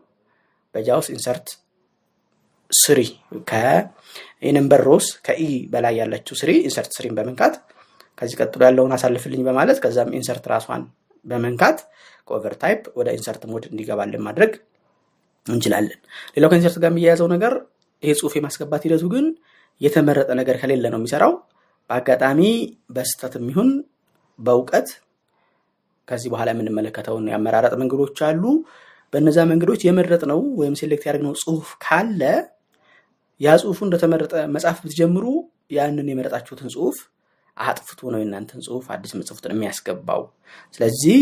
በ 0.76 0.87
JAWS 0.87 1.08
insert 1.14 1.48
three 2.72 3.02
ከ 3.50 3.83
number 3.83 4.82
rows 4.88 5.08
ከ 5.26 5.38
E 5.38 5.44
በላይ 5.74 5.96
ያለችው 6.02 6.36
three 6.42 6.52
insert 6.64 6.92
three 6.98 7.09
ን 7.09 7.14
በመንካት 7.18 7.54
ከዚህ 8.18 8.38
ቀጥሎ 8.42 8.62
ያለውን 8.68 8.94
አሳልፍልኝ 8.96 9.42
በማለት 9.48 9.78
ከዛም 9.84 10.10
insert 10.20 10.46
ራሷን 10.54 10.84
በመንካት 11.26 11.78
ከ 12.28 12.37
over 12.37 12.54
type 12.62 12.82
ወደ 13.00 13.10
insert 13.18 13.44
mode 13.52 13.66
እንዲገባልን 13.72 14.24
ማድረግ 14.28 14.52
እንችላለን። 15.48 16.00
ሌላው 16.36 16.50
ከ 16.52 16.58
insert 16.58 16.78
ጋር 16.84 16.90
የሚያያዘው 16.92 17.28
ነገር 17.36 17.54
ይሄ 18.04 18.12
ጽሁፍ 18.20 18.34
የማስገባት 18.38 18.82
ሂደቱ 18.88 19.06
ግን 19.14 19.28
የተመረጠ 19.82 20.30
ነገር 20.40 20.56
ከሌለ 20.62 20.86
ነው 20.94 21.00
የሚሰራው። 21.02 21.34
በአጋጣሚ 21.90 22.42
በስህተት 22.96 23.34
የሚሆን 23.40 23.70
በእውቀት 24.40 24.90
ከዚህ 26.08 26.30
በኋላ 26.34 26.50
የምንመለከተውን 26.54 27.26
የአመራረጥ 27.30 27.74
መንገዶች 27.82 28.20
አሉ። 28.28 28.44
በእነዛ 29.14 29.38
መንገዶች 29.50 29.82
የመረጥነው 29.86 30.40
ወይም 30.60 30.74
select 30.80 31.04
ያደርግነው 31.08 31.34
ጽሁፍ 31.42 31.68
ካለ 31.84 32.22
ያ 33.42 33.56
ጽሁፉ 33.62 33.80
እንደተመረጠ 33.88 34.34
መጻፍ 34.56 34.78
ብትጀምሩ 34.84 35.26
ያንን 35.72 36.08
የመረጣችሁትን 36.12 36.72
ጽሁፍ 36.76 36.98
አጥፍቶ 37.58 38.00
ነው 38.14 38.20
የእናንተን 38.22 38.62
ጽሁፍ 38.66 38.86
አዲስ 38.94 39.12
የምትጽፉትን 39.20 39.54
የሚያስገባው። 39.56 40.22
ስለዚህ 40.74 41.20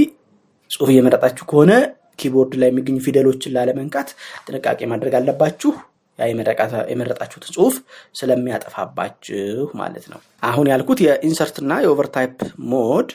ጽሁፍ 0.71 0.89
እየመረጣችሁ 0.93 1.45
ከሆነ 1.51 1.71
keyboard 2.19 2.53
ላይ 2.62 2.69
የሚገኙ 2.71 2.97
ፊደሎችን 3.06 3.54
ላለመንካት 3.56 4.10
ጥንቃቄ 4.45 4.80
ማድረግ 4.91 5.13
አለባችሁ። 5.19 5.71
የመረጣችሁትን 6.19 7.54
ጽሁፍ 7.56 7.75
ስለሚያጠፋባችሁ 8.15 9.67
ማለት 9.75 10.06
ነው። 10.12 10.19
አሁን 10.43 10.67
ያልኩት 10.71 10.99
የ 11.05 11.18
insert 11.18 11.58
እና 11.63 11.80
የ 11.84 11.94
overtype 11.94 12.36
mode 12.73 13.10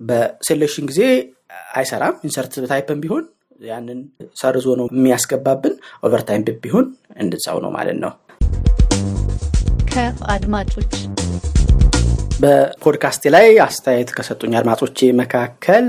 በ 0.00 0.16
selection 0.16 0.86
ጊዜ 0.90 1.02
አይሰራም። 1.74 2.14
insert 2.24 2.54
type 2.70 2.90
ም 2.90 3.00
ቢሆን 3.04 3.24
ያንን 3.60 4.00
ሰርዞ 4.40 4.66
ነው 4.80 4.86
የሚያስገባብን። 4.92 5.74
overtype 6.02 6.36
ም 6.36 6.44
ቢሆን 6.64 6.86
እንደዛው 7.16 7.58
ነው 7.64 7.70
ማለት 7.76 7.98
ነው። 8.04 8.12
ከአድማጮች 9.92 10.92
በፖድካስቴ 12.40 13.30
ላይ 13.34 13.46
አስተያየት 13.66 14.10
ከሰጡኝ 14.16 14.54
አድማጮቼ 14.58 14.98
መካከል 15.20 15.84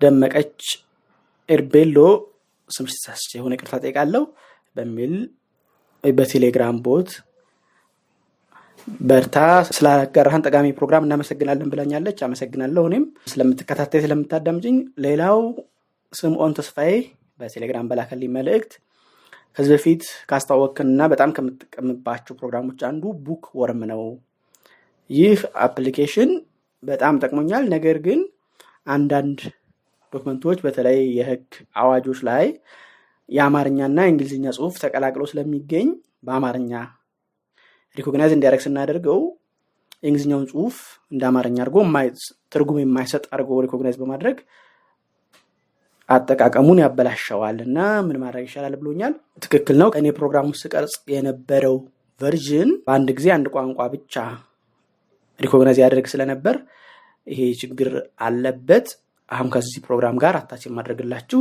ደመቀች 0.00 0.62
ኤርቤሎ 1.48 1.98
ተሳስቼ 2.68 3.30
የሆነ 3.38 3.52
ይቅርታ 3.56 3.76
ጠይቃለሁ 3.82 4.22
በሚል 4.76 5.14
በቴሌግራም 6.04 6.76
bot 6.84 7.10
በርታ 9.02 9.38
ስላጋራህን 9.68 10.44
ጠቃሚ 10.46 10.66
ፕሮግራም 10.78 11.06
እናመሰግናለን 11.06 11.70
ብላኛለች። 11.72 12.18
አመሰግናለሁ 12.26 12.82
እኔም 12.88 13.04
ስለምትከታተይ 13.26 14.02
ስለምታዳምጭኝ። 14.04 14.76
ሌላው 15.04 15.38
ስምዖን 16.12 16.54
ተስፋዬ 16.58 16.92
በቴሌግራም 17.40 17.88
በላከልኝ 17.90 18.30
መልእክት 18.36 18.72
ከዚህ 19.56 19.72
በፊት 19.74 20.02
ካስተዋወቅንና 20.30 21.00
በጣም 21.12 21.30
ከምጠቀምባቸው 21.36 22.34
ፕሮግራሞች 22.40 22.80
አንዱ 22.88 23.04
Bookworm 23.24 23.80
ነው። 23.90 24.02
ይህ 25.10 25.38
application 25.64 26.30
በጣም 26.82 27.14
ጠቅሞኛል። 27.22 27.64
ነገር 27.72 27.96
ግን 28.04 28.20
አንዳንድ 28.88 29.40
document 30.12 30.43
ኦች 30.43 30.58
በተለይ 30.64 30.98
የህግ 31.16 31.46
አዋጆች 31.76 32.20
ላይ 32.28 32.46
የአማርኛና 33.30 33.98
የእንግሊዝኛ 34.06 34.46
ጽሁፍ 34.56 34.74
ተቀላቅሎ 34.82 35.22
ስለሚገኝ 35.30 35.88
በአማርኛ 36.26 36.72
recognize 37.96 38.32
እንዲያደርግ 38.36 38.62
ስናደርገው 38.64 39.20
የእንግሊዝኛውን 40.02 40.48
ጽሁፍ 40.50 40.76
እንደ 41.12 41.22
አማርኛ 41.30 41.56
አድርጎ 41.62 41.78
ትርጉም 42.52 42.78
የማይሰጥ 42.82 43.24
አድርጎ 43.32 43.60
recognize 43.64 43.96
በማድረግ 44.02 44.36
አጠቃቀሙን 46.08 46.78
ያበላሸዋል 46.82 47.58
እና 47.64 47.78
ምን 48.06 48.16
ማድረግ 48.22 48.44
ይሻላል 48.48 48.74
ብሎኛል። 48.80 49.12
ትክክል 49.44 49.76
ነው። 49.82 49.90
እኔ 49.98 50.06
ፕሮግራሙ 50.16 50.48
ስቀርጽ 50.60 50.94
የነበረው 51.12 51.76
version 52.20 52.70
በአንድ 52.86 53.08
ጊዜ 53.18 53.28
አንድ 53.36 53.46
ቋንቋ 53.54 53.80
ብቻ 53.94 54.14
recognize 55.40 55.78
ያደርግ 55.82 56.06
ስለነበር 56.12 56.56
ይሄ 57.26 57.40
ችግር 57.60 57.90
አለበት። 58.22 58.88
አሁን 59.28 59.48
ከዚህ 59.54 59.82
ፕሮግራም 59.86 60.16
ጋር 60.22 60.34
attach 60.40 60.62
የማድረግላችሁ 60.66 61.40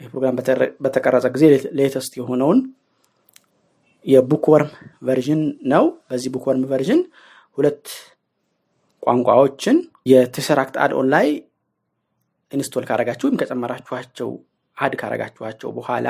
ይህ 0.00 0.08
ፕሮግራም 0.12 0.36
በተቀረጸ 0.84 1.26
ጊዜ 1.34 1.44
latest 1.78 2.12
የሆነውን 2.18 2.58
የ 4.06 4.19
Bookworm 4.19 4.70
version 5.08 5.42
ነው። 5.72 5.84
በዚህ 6.08 6.30
Bookworm 6.34 6.64
version 6.70 7.00
ሁለት 7.58 7.84
ቋንቋዎችን 9.02 9.76
የ 10.06 10.19
Tesseract 10.19 10.76
add-on 10.84 11.08
ላይ 11.14 11.26
install 12.52 12.84
ካረጋችሁ 12.88 13.26
ወይም 13.28 13.38
ከጨመራችኋቸው 13.40 14.30
add 14.76 14.92
ካረጋችኋቸው 15.00 15.70
በኋላ 15.76 16.08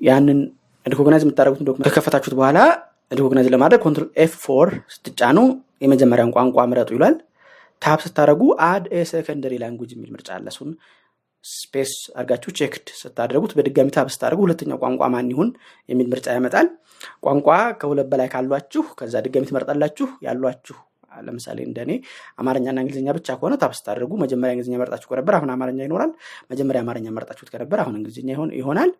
ያንን 0.00 0.40
recognize 0.86 1.22
የምታደረጉትን 1.24 1.66
document 1.68 1.86
ከከፈታችሁት 1.88 2.36
በኋላ 2.38 2.58
recognize 3.10 3.48
ለማድረግ 3.54 3.80
control 3.84 4.08
F 4.24 4.32
four 4.44 4.68
ስትጫኑ 4.94 5.38
የመጀመሪያውን 5.82 6.32
ቋንቋ 6.36 6.66
ምረጡ 6.70 6.90
ይላል። 6.96 7.16
tab 7.82 7.98
ስታደረጉ 8.04 8.40
add 8.68 8.84
a 8.92 9.02
secondary 9.10 9.54
language 9.62 9.90
የሚል 9.94 10.10
ምርጫ 10.14 10.28
አለ። 10.36 10.46
space 11.50 11.90
አድርጋችሁ 12.14 12.50
checked 12.58 12.86
ስታደረጉት 12.98 13.52
በድጋሚ 13.58 13.88
tab 13.96 14.08
ስታደረጉ 14.14 14.40
ሁለተኛው 14.46 14.78
ቋንቋ 14.82 15.02
ማን 15.14 15.30
ይሁን 15.32 15.50
የሚል 15.88 16.06
ምርጫ 16.12 16.26
ያመጣል። 16.36 16.66
ቋንቋ 17.24 17.48
ከሁለት 17.80 18.08
በላይ 18.12 18.28
ካሏችሁ 18.32 18.84
ከዛ 18.98 19.14
ድጋሚ 19.26 19.46
ትመርጣላችሁ። 19.50 20.08
ያሏችሁ 20.26 20.76
ለምሳሌ 21.20 21.58
እንደኔ 21.66 21.90
አማርኛና 22.40 22.78
እንግሊዝኛ 22.82 23.10
ብቻ 23.16 23.28
ከሆነ 23.38 23.54
tab 23.62 23.72
ስታደርጉ 23.78 24.12
መጀመሪያ 24.22 24.52
እንግሊዝኛ 24.54 24.76
መርጣችሁ 24.82 25.08
ከነበር 25.12 25.34
አሁን 25.38 25.50
አማርኛ 25.54 25.80
ይኖራል። 25.86 26.10
መጀመሪያ 26.50 26.80
አማርኛ 26.84 27.08
መርጣችሁት 27.16 27.50
ከነበር 27.54 27.80
አሁን 27.84 27.94
እንግሊዝኛ 27.98 28.28
ይሆናል። 28.58 28.92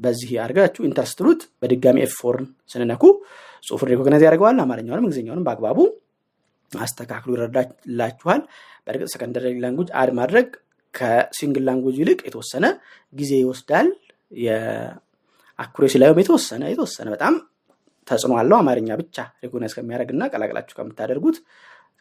በዚህ 0.00 0.30
አድርጋችሁ 0.44 0.82
enter 0.88 1.08
በድጋሚ 1.62 1.98
F 2.04 2.14
four 2.20 2.37
ን 2.37 2.46
ስንነኩ 2.70 3.04
ጽሁፉን 3.64 3.90
recognize 3.92 4.24
ያደርገዋል። 4.26 4.58
አማርኛውንም 4.64 5.04
እንግሊዝኛውንም 5.04 5.46
በአግባቡ 5.48 5.78
አስተካክሎ 6.72 7.30
ይረዳላችኋል። 7.36 8.40
በእርግጥ 8.84 9.08
secondary 9.14 9.54
language 9.64 9.88
add 10.00 10.10
ማድረግ 10.18 10.48
ከ 10.94 11.12
single 11.12 11.64
language 11.68 11.96
ይልቅ 12.02 12.20
የተወሰነ 12.26 12.66
ጊዜ 13.12 13.32
ይወስዳል። 13.42 13.88
የ 14.44 14.74
accuracy 14.74 15.94
ላይም 16.02 16.20
የተወሰነ 16.22 16.62
የተወሰነ 16.72 17.08
በጣም 17.14 17.34
ተጽዕኖ 18.08 18.34
አለው። 18.40 18.56
አማርኛ 18.60 18.90
ብቻ 19.00 19.16
recognize 19.44 19.74
ከሚያደርግ 19.78 20.10
እና 20.14 20.22
ቀላቅላችሁ 20.32 20.74
ከምታደርጉት 20.78 21.36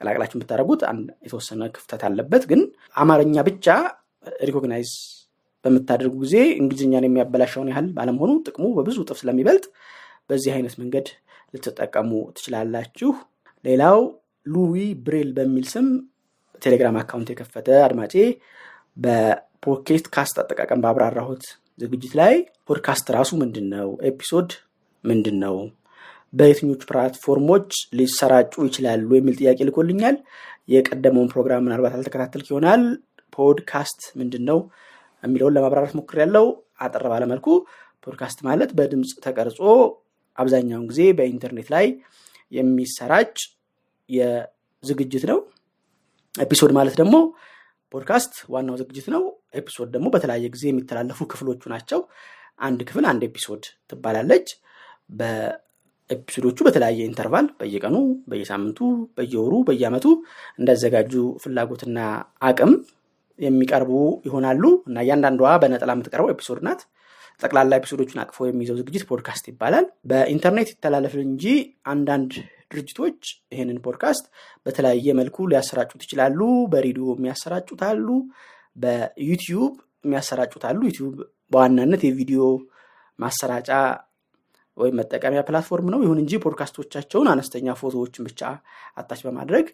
ቀላቅላችሁ 0.02 0.36
የምታደርጉት 0.38 0.82
የተወሰነ 1.25 1.63
ክፍተት 1.75 2.04
አለበት። 2.08 2.43
ግን 2.52 2.62
አማርኛ 2.95 3.38
ብቻ 3.49 3.67
recognize 4.47 4.91
በምታደርጉ 5.65 6.13
ጊዜ 6.23 6.36
እንግሊዝኛን 6.60 7.06
የሚያበላሸውን 7.08 7.71
ያህል 7.71 7.88
ባለመሆኑ 7.95 8.32
ጥቅሙ 8.47 8.65
በብዙ 8.78 8.97
እጥፍ 9.04 9.17
ስለሚበልጥ 9.21 9.65
በዚህ 10.30 10.52
አይነት 10.56 10.75
መንገድ 10.82 11.08
ልትጠቀሙ 11.54 12.10
ትችላላችሁ። 12.38 13.12
ሌላው 13.65 13.99
ሉዊ 14.45 14.75
ብሬል 15.06 15.30
በሚል 15.38 15.65
ስም 15.73 15.88
ቴሌግራም 16.62 16.97
account 17.01 17.29
የከፈተ 17.32 17.67
አድማጬ 17.86 18.13
በ 18.99 19.26
Pocket 19.26 20.05
Casts 20.13 20.38
አጠቃቀም 20.41 20.81
ባብራራሁት 20.85 21.43
ዝግጅት 21.79 22.13
ላይ 22.19 22.33
ፖድካስት 22.67 23.07
ራሱ 23.15 23.31
ምንድን 23.41 23.67
ነው፣ 23.73 23.89
episode 24.09 24.49
ምንድን 25.03 25.38
ነው፣ 25.43 25.55
በየትኞቹ 26.33 26.81
platform 26.89 27.43
ኦች 27.43 27.69
ሊሰራጩ 27.97 28.53
ይችላሉ 28.67 29.09
የሚል 29.17 29.35
ጥያቄ 29.39 29.59
ልኮልኛል። 29.69 30.15
የቀደመውን 30.69 31.31
ፕሮግራም 31.31 31.63
ምናልባት 31.65 31.93
አልተከታተልክ 31.97 32.47
ይሆናል። 32.51 32.81
ፖድካስት 33.38 34.01
ምንድን 34.19 34.43
ነው 34.49 34.59
የሚለውን 35.23 35.55
ለማብራራት 35.55 35.93
ሞክሬያለሁ። 35.99 36.45
አጠር 36.79 37.03
ባለመልኩ 37.12 37.47
ፖድካስት 38.07 38.39
ማለት 38.47 38.69
በድምፅ 38.77 39.12
ተቀርጾ 39.25 39.59
አብዛኛውን 40.38 40.85
ጊዜ 40.91 41.01
በኢንተርኔት 41.17 41.67
ላይ 41.73 41.85
የሚሰራጭ 42.51 43.33
የዝግጅት 44.09 45.23
ነው። 45.31 45.39
episode 46.35 46.71
ማለት 46.77 46.95
ደግሞ 47.01 47.15
ፖድካስት 47.93 48.34
ዋናው 48.54 48.75
ዝግጅት 48.82 49.08
ነው። 49.13 49.23
episode 49.55 49.89
ደግሞ 49.95 50.08
በተለያየ 50.13 50.47
ጊዜ 50.56 50.63
የሚተላለፉ 50.69 51.25
ክፍሎቹ 51.32 51.62
ናቸው። 51.73 51.99
አንድ 52.60 52.80
ክፍል 52.89 53.06
አንድ 53.12 53.21
episode 53.27 53.63
ትባላለች። 53.91 54.47
በ 55.19 55.41
episode 55.41 56.15
ኦቹ 56.15 56.57
በተለያየ 56.67 57.02
interval 57.09 57.47
በየቀኑ፣ 57.60 57.95
በየሳምንቱ፣ 58.30 58.80
በየወሩ፣ 59.17 59.54
በየአመቱ 59.67 60.06
እንዳዘጋጁ 60.60 61.13
ፍላጎትና 61.43 61.97
አቅም 62.49 62.73
የሚቀርቡ 63.39 63.91
ይሆናሉ 64.28 64.63
እና 64.88 64.97
እያንዳንዷ 65.06 65.52
በነጠላ 65.62 65.91
የምትቀርበው 65.95 66.32
episode 66.33 66.62
ናት። 66.67 66.82
ጠቅላላ 67.41 67.73
episode 67.79 68.02
ኦቹን 68.02 68.21
አቅፎ 68.23 68.47
የሚይዘው 68.47 68.78
ዝግጅት 68.80 69.04
ፖድካስት 69.10 69.45
ይባላል። 69.52 69.86
በኢንተርኔት 70.10 70.69
ይተላለፍ 70.73 71.13
እንጂ 71.25 71.43
አንዳንድ 71.93 72.32
ድርጅቶች 72.71 73.19
ይህንን 73.53 73.77
ፖድካስት 73.86 74.25
በተለያየ 74.65 75.15
መልኩ 75.19 75.47
ሊያሰራጩት 75.51 76.01
ይችላሉ። 76.05 76.39
በሬዲዮ 76.71 77.05
የሚያሰራጩት 77.15 77.82
አሉ፣ 77.89 78.08
በዩቲዩብ 78.75 79.73
የሚያሰራጩት 80.05 80.63
በዋናነት 81.51 82.01
የቪዲዮ 82.08 82.41
ማሰራጫ 83.19 83.69
ወይም 84.77 84.95
መጠቀሚያ 84.99 85.41
platform 85.47 85.88
ነው። 85.93 85.99
ይሁን 86.03 86.19
እንጂ 86.21 86.34
ፖድካስቶቻቸውን 86.43 87.27
አነስተኛ 87.32 87.73
ፎቶዎችን 87.79 88.25
ብቻ 88.27 88.41
attach 88.97 89.21
በማድረግ 89.25 89.65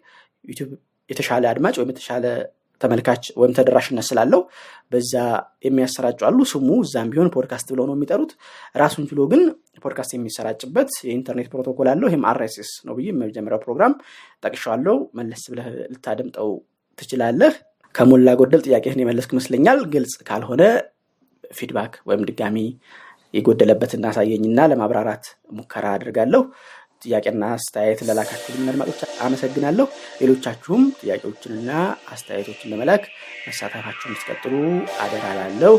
ዩቲዩብ 0.44 0.70
የተሻለ 1.10 1.44
አድማጭ 1.50 1.74
ወይም 1.80 1.90
የተሻለ 1.92 2.24
ተመልካች 2.80 3.24
ወይም 3.40 3.52
ተደራሽነት 3.56 4.06
ስላለው 4.08 4.40
በዛ 4.92 5.12
የሚያሰራጩ 5.66 6.20
አሉ። 6.28 6.38
ስሙ 6.50 6.68
እዛም 6.84 7.10
ቢሆን 7.12 7.30
ፖድካስት 7.36 7.68
ብለው 7.72 7.86
ነው 7.88 7.94
የሚጠሩት። 7.96 8.32
ራሱን 8.76 9.06
ችሎ 9.10 9.20
ግን 9.32 9.42
ፖድካስት 9.84 10.12
የሚሰራጭበት 10.16 10.90
የኢንተርኔት 11.06 11.48
ፕሮቶኮል 11.52 11.88
አለው። 11.92 12.08
ይህም 12.10 12.26
RSS 12.30 12.72
ነው 12.88 12.96
ብዬ 12.98 13.08
የመጀመሪያው 13.12 13.62
ፕሮግራም 13.64 13.94
ጠቅሻዋለሁ። 14.44 14.96
መለስ 15.18 15.44
ብለህ 15.52 15.68
ልታደምጠው 15.92 16.50
ትችላለህ። 16.98 17.54
ከሞላ 17.94 18.30
ጎደል 18.40 18.62
ጥያቄህን 18.66 19.02
የመለስኩ 19.02 19.30
ይመስለኛል። 19.34 19.78
ግልጽ 19.92 20.14
ካልሆነ 20.28 20.62
feedback 21.50 21.94
ወይም 22.08 22.22
ድጋሚ 22.28 22.56
የጎደለበትን 23.34 23.92
አሳየኝና 23.96 24.60
ለማብራራት 24.70 25.24
ሙከራ 25.52 25.86
አድርጋለሁ። 25.96 26.42
ጥያቄና 27.02 27.44
አስተያየት 27.56 28.00
ለላካችሁልኝ 28.06 28.68
አድማጮች 28.72 29.00
አመሰግናለሁ። 29.20 29.86
ሌሎቻችሁም 30.20 30.82
ጥያቄዎችንና 31.00 31.70
አስተያየቶችን 32.12 32.70
ለመላክ 32.72 33.04
መሳተፋችሁን 33.46 34.12
እንድትቀጥሉ 34.12 34.54
አደራ 35.02 35.26
እላለሁ። 35.38 35.74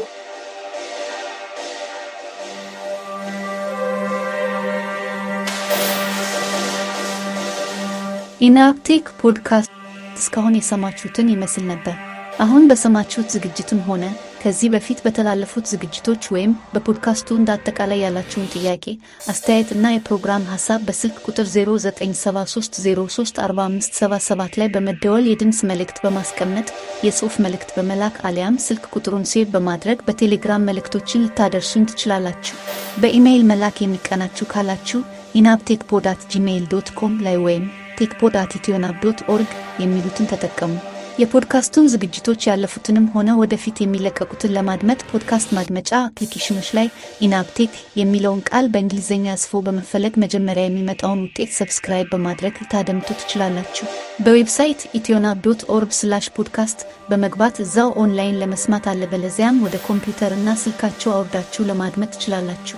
ኢናብ 8.41 8.73
ቴክ 8.73 9.05
ፖድካስት 9.19 9.71
እስካሁን 10.17 10.57
የሰማችሁትን 10.57 11.31
ይመስል 11.33 11.63
ነበር። 11.71 11.95
አሁን 12.39 12.63
በሰማችሁት 12.69 13.27
ዝግጅትም 13.35 13.79
ሆነ 13.87 14.03
ከዚህ 14.41 14.67
በፊት 14.73 14.99
በተላለፉት 15.05 15.65
ዝግጅቶች 15.71 16.23
ወይም 16.33 16.51
በፖድካስቱ 16.73 17.29
እንደ 17.37 17.49
አጠቃላይ 17.55 17.99
ያላችሁን 18.03 18.49
ጥያቄ፣ 18.53 18.85
አስተያየት 19.31 19.69
እና 19.75 19.85
የፕሮግራም 19.93 20.43
ሀሳብ 20.51 20.79
በስልክ 20.87 21.17
ቁጥር 21.25 21.47
0973034577 21.53 24.53
ላይ 24.61 24.69
በመደወል 24.75 25.25
የድምፅ 25.29 25.59
መልእክት 25.71 25.97
በማስቀመጥ 26.03 26.67
የጽሑፍ 27.07 27.35
መልእክት 27.45 27.69
በመላክ 27.77 28.15
አሊያም 28.29 28.61
ስልክ 28.67 28.83
ቁጥሩን 28.95 29.25
save 29.31 29.47
በማድረግ 29.55 29.97
በቴሌግራም 30.07 30.67
መልእክቶችን 30.69 31.23
ልታደርሱን 31.25 31.87
ትችላላችሁ። 31.91 32.55
በኢሜይል 33.01 33.43
መላክ 33.51 33.75
የሚቀናችሁ 33.81 34.45
ካላችሁ 34.53 35.01
ኢናብ 35.35 35.58
ቴክ 35.58 35.81
pod 35.89 36.05
at 36.11 36.21
Gmail 36.31 36.63
dot 36.71 36.87
com 36.99 37.13
ላይ 37.25 37.35
ወይም 37.45 37.65
tech 37.97 38.19
pod 38.19 38.35
at 38.41 38.51
ኢትዮናብ 38.57 38.95
dot 39.03 39.19
org 39.33 39.49
የሚሉትን 39.79 40.29
ተጠቀሙ። 40.31 40.71
የፖድካስቱን 41.17 41.89
ዝግጅቶች 41.91 42.41
ያለፉትንም 42.47 43.05
ሆነ 43.13 43.29
ወደፊት 43.39 43.77
የሚለቀቁትን 43.81 44.53
ለማድመጥ 44.57 44.99
ፖድካስት 45.09 45.49
ማድመጫ 45.57 45.91
application 46.01 46.51
ኦች 46.51 46.69
ላይ 46.77 46.87
ኢናብ 47.27 47.49
ቴክ 47.49 47.71
የሚለውን 47.99 48.43
ቃል 48.49 48.65
በእንግሊዝኛ 48.73 49.35
ጽፎ 49.41 49.61
በመፈለግ 49.67 50.13
መጀመሪያ 50.23 50.65
የሚመጣውን 50.67 51.23
ውጤት 51.25 51.51
subscribe 51.57 52.09
በማድረግ 52.13 52.55
ልታደምጡ 52.61 53.09
ትችላላችሁ። 53.21 53.87
በ 54.25 54.38
website 54.38 54.83
ኢትዮናብ 54.99 55.39
dot 55.47 55.63
org 55.75 55.93
slash 55.99 56.27
ፖድካስት 56.37 56.81
በመግባት 57.09 57.57
እዛው 57.65 57.91
ኦንላይን 58.03 58.41
ለመስማት 58.43 58.87
አለበለዚያም 58.93 59.63
ወደ 59.67 59.77
ኮምፒውተር 59.87 60.33
እና 60.37 60.57
ስልካችሁ 60.63 61.13
አውርዳችሁ 61.15 61.65
ለማድመጥ 61.69 62.11
ትችላላችሁ። 62.15 62.77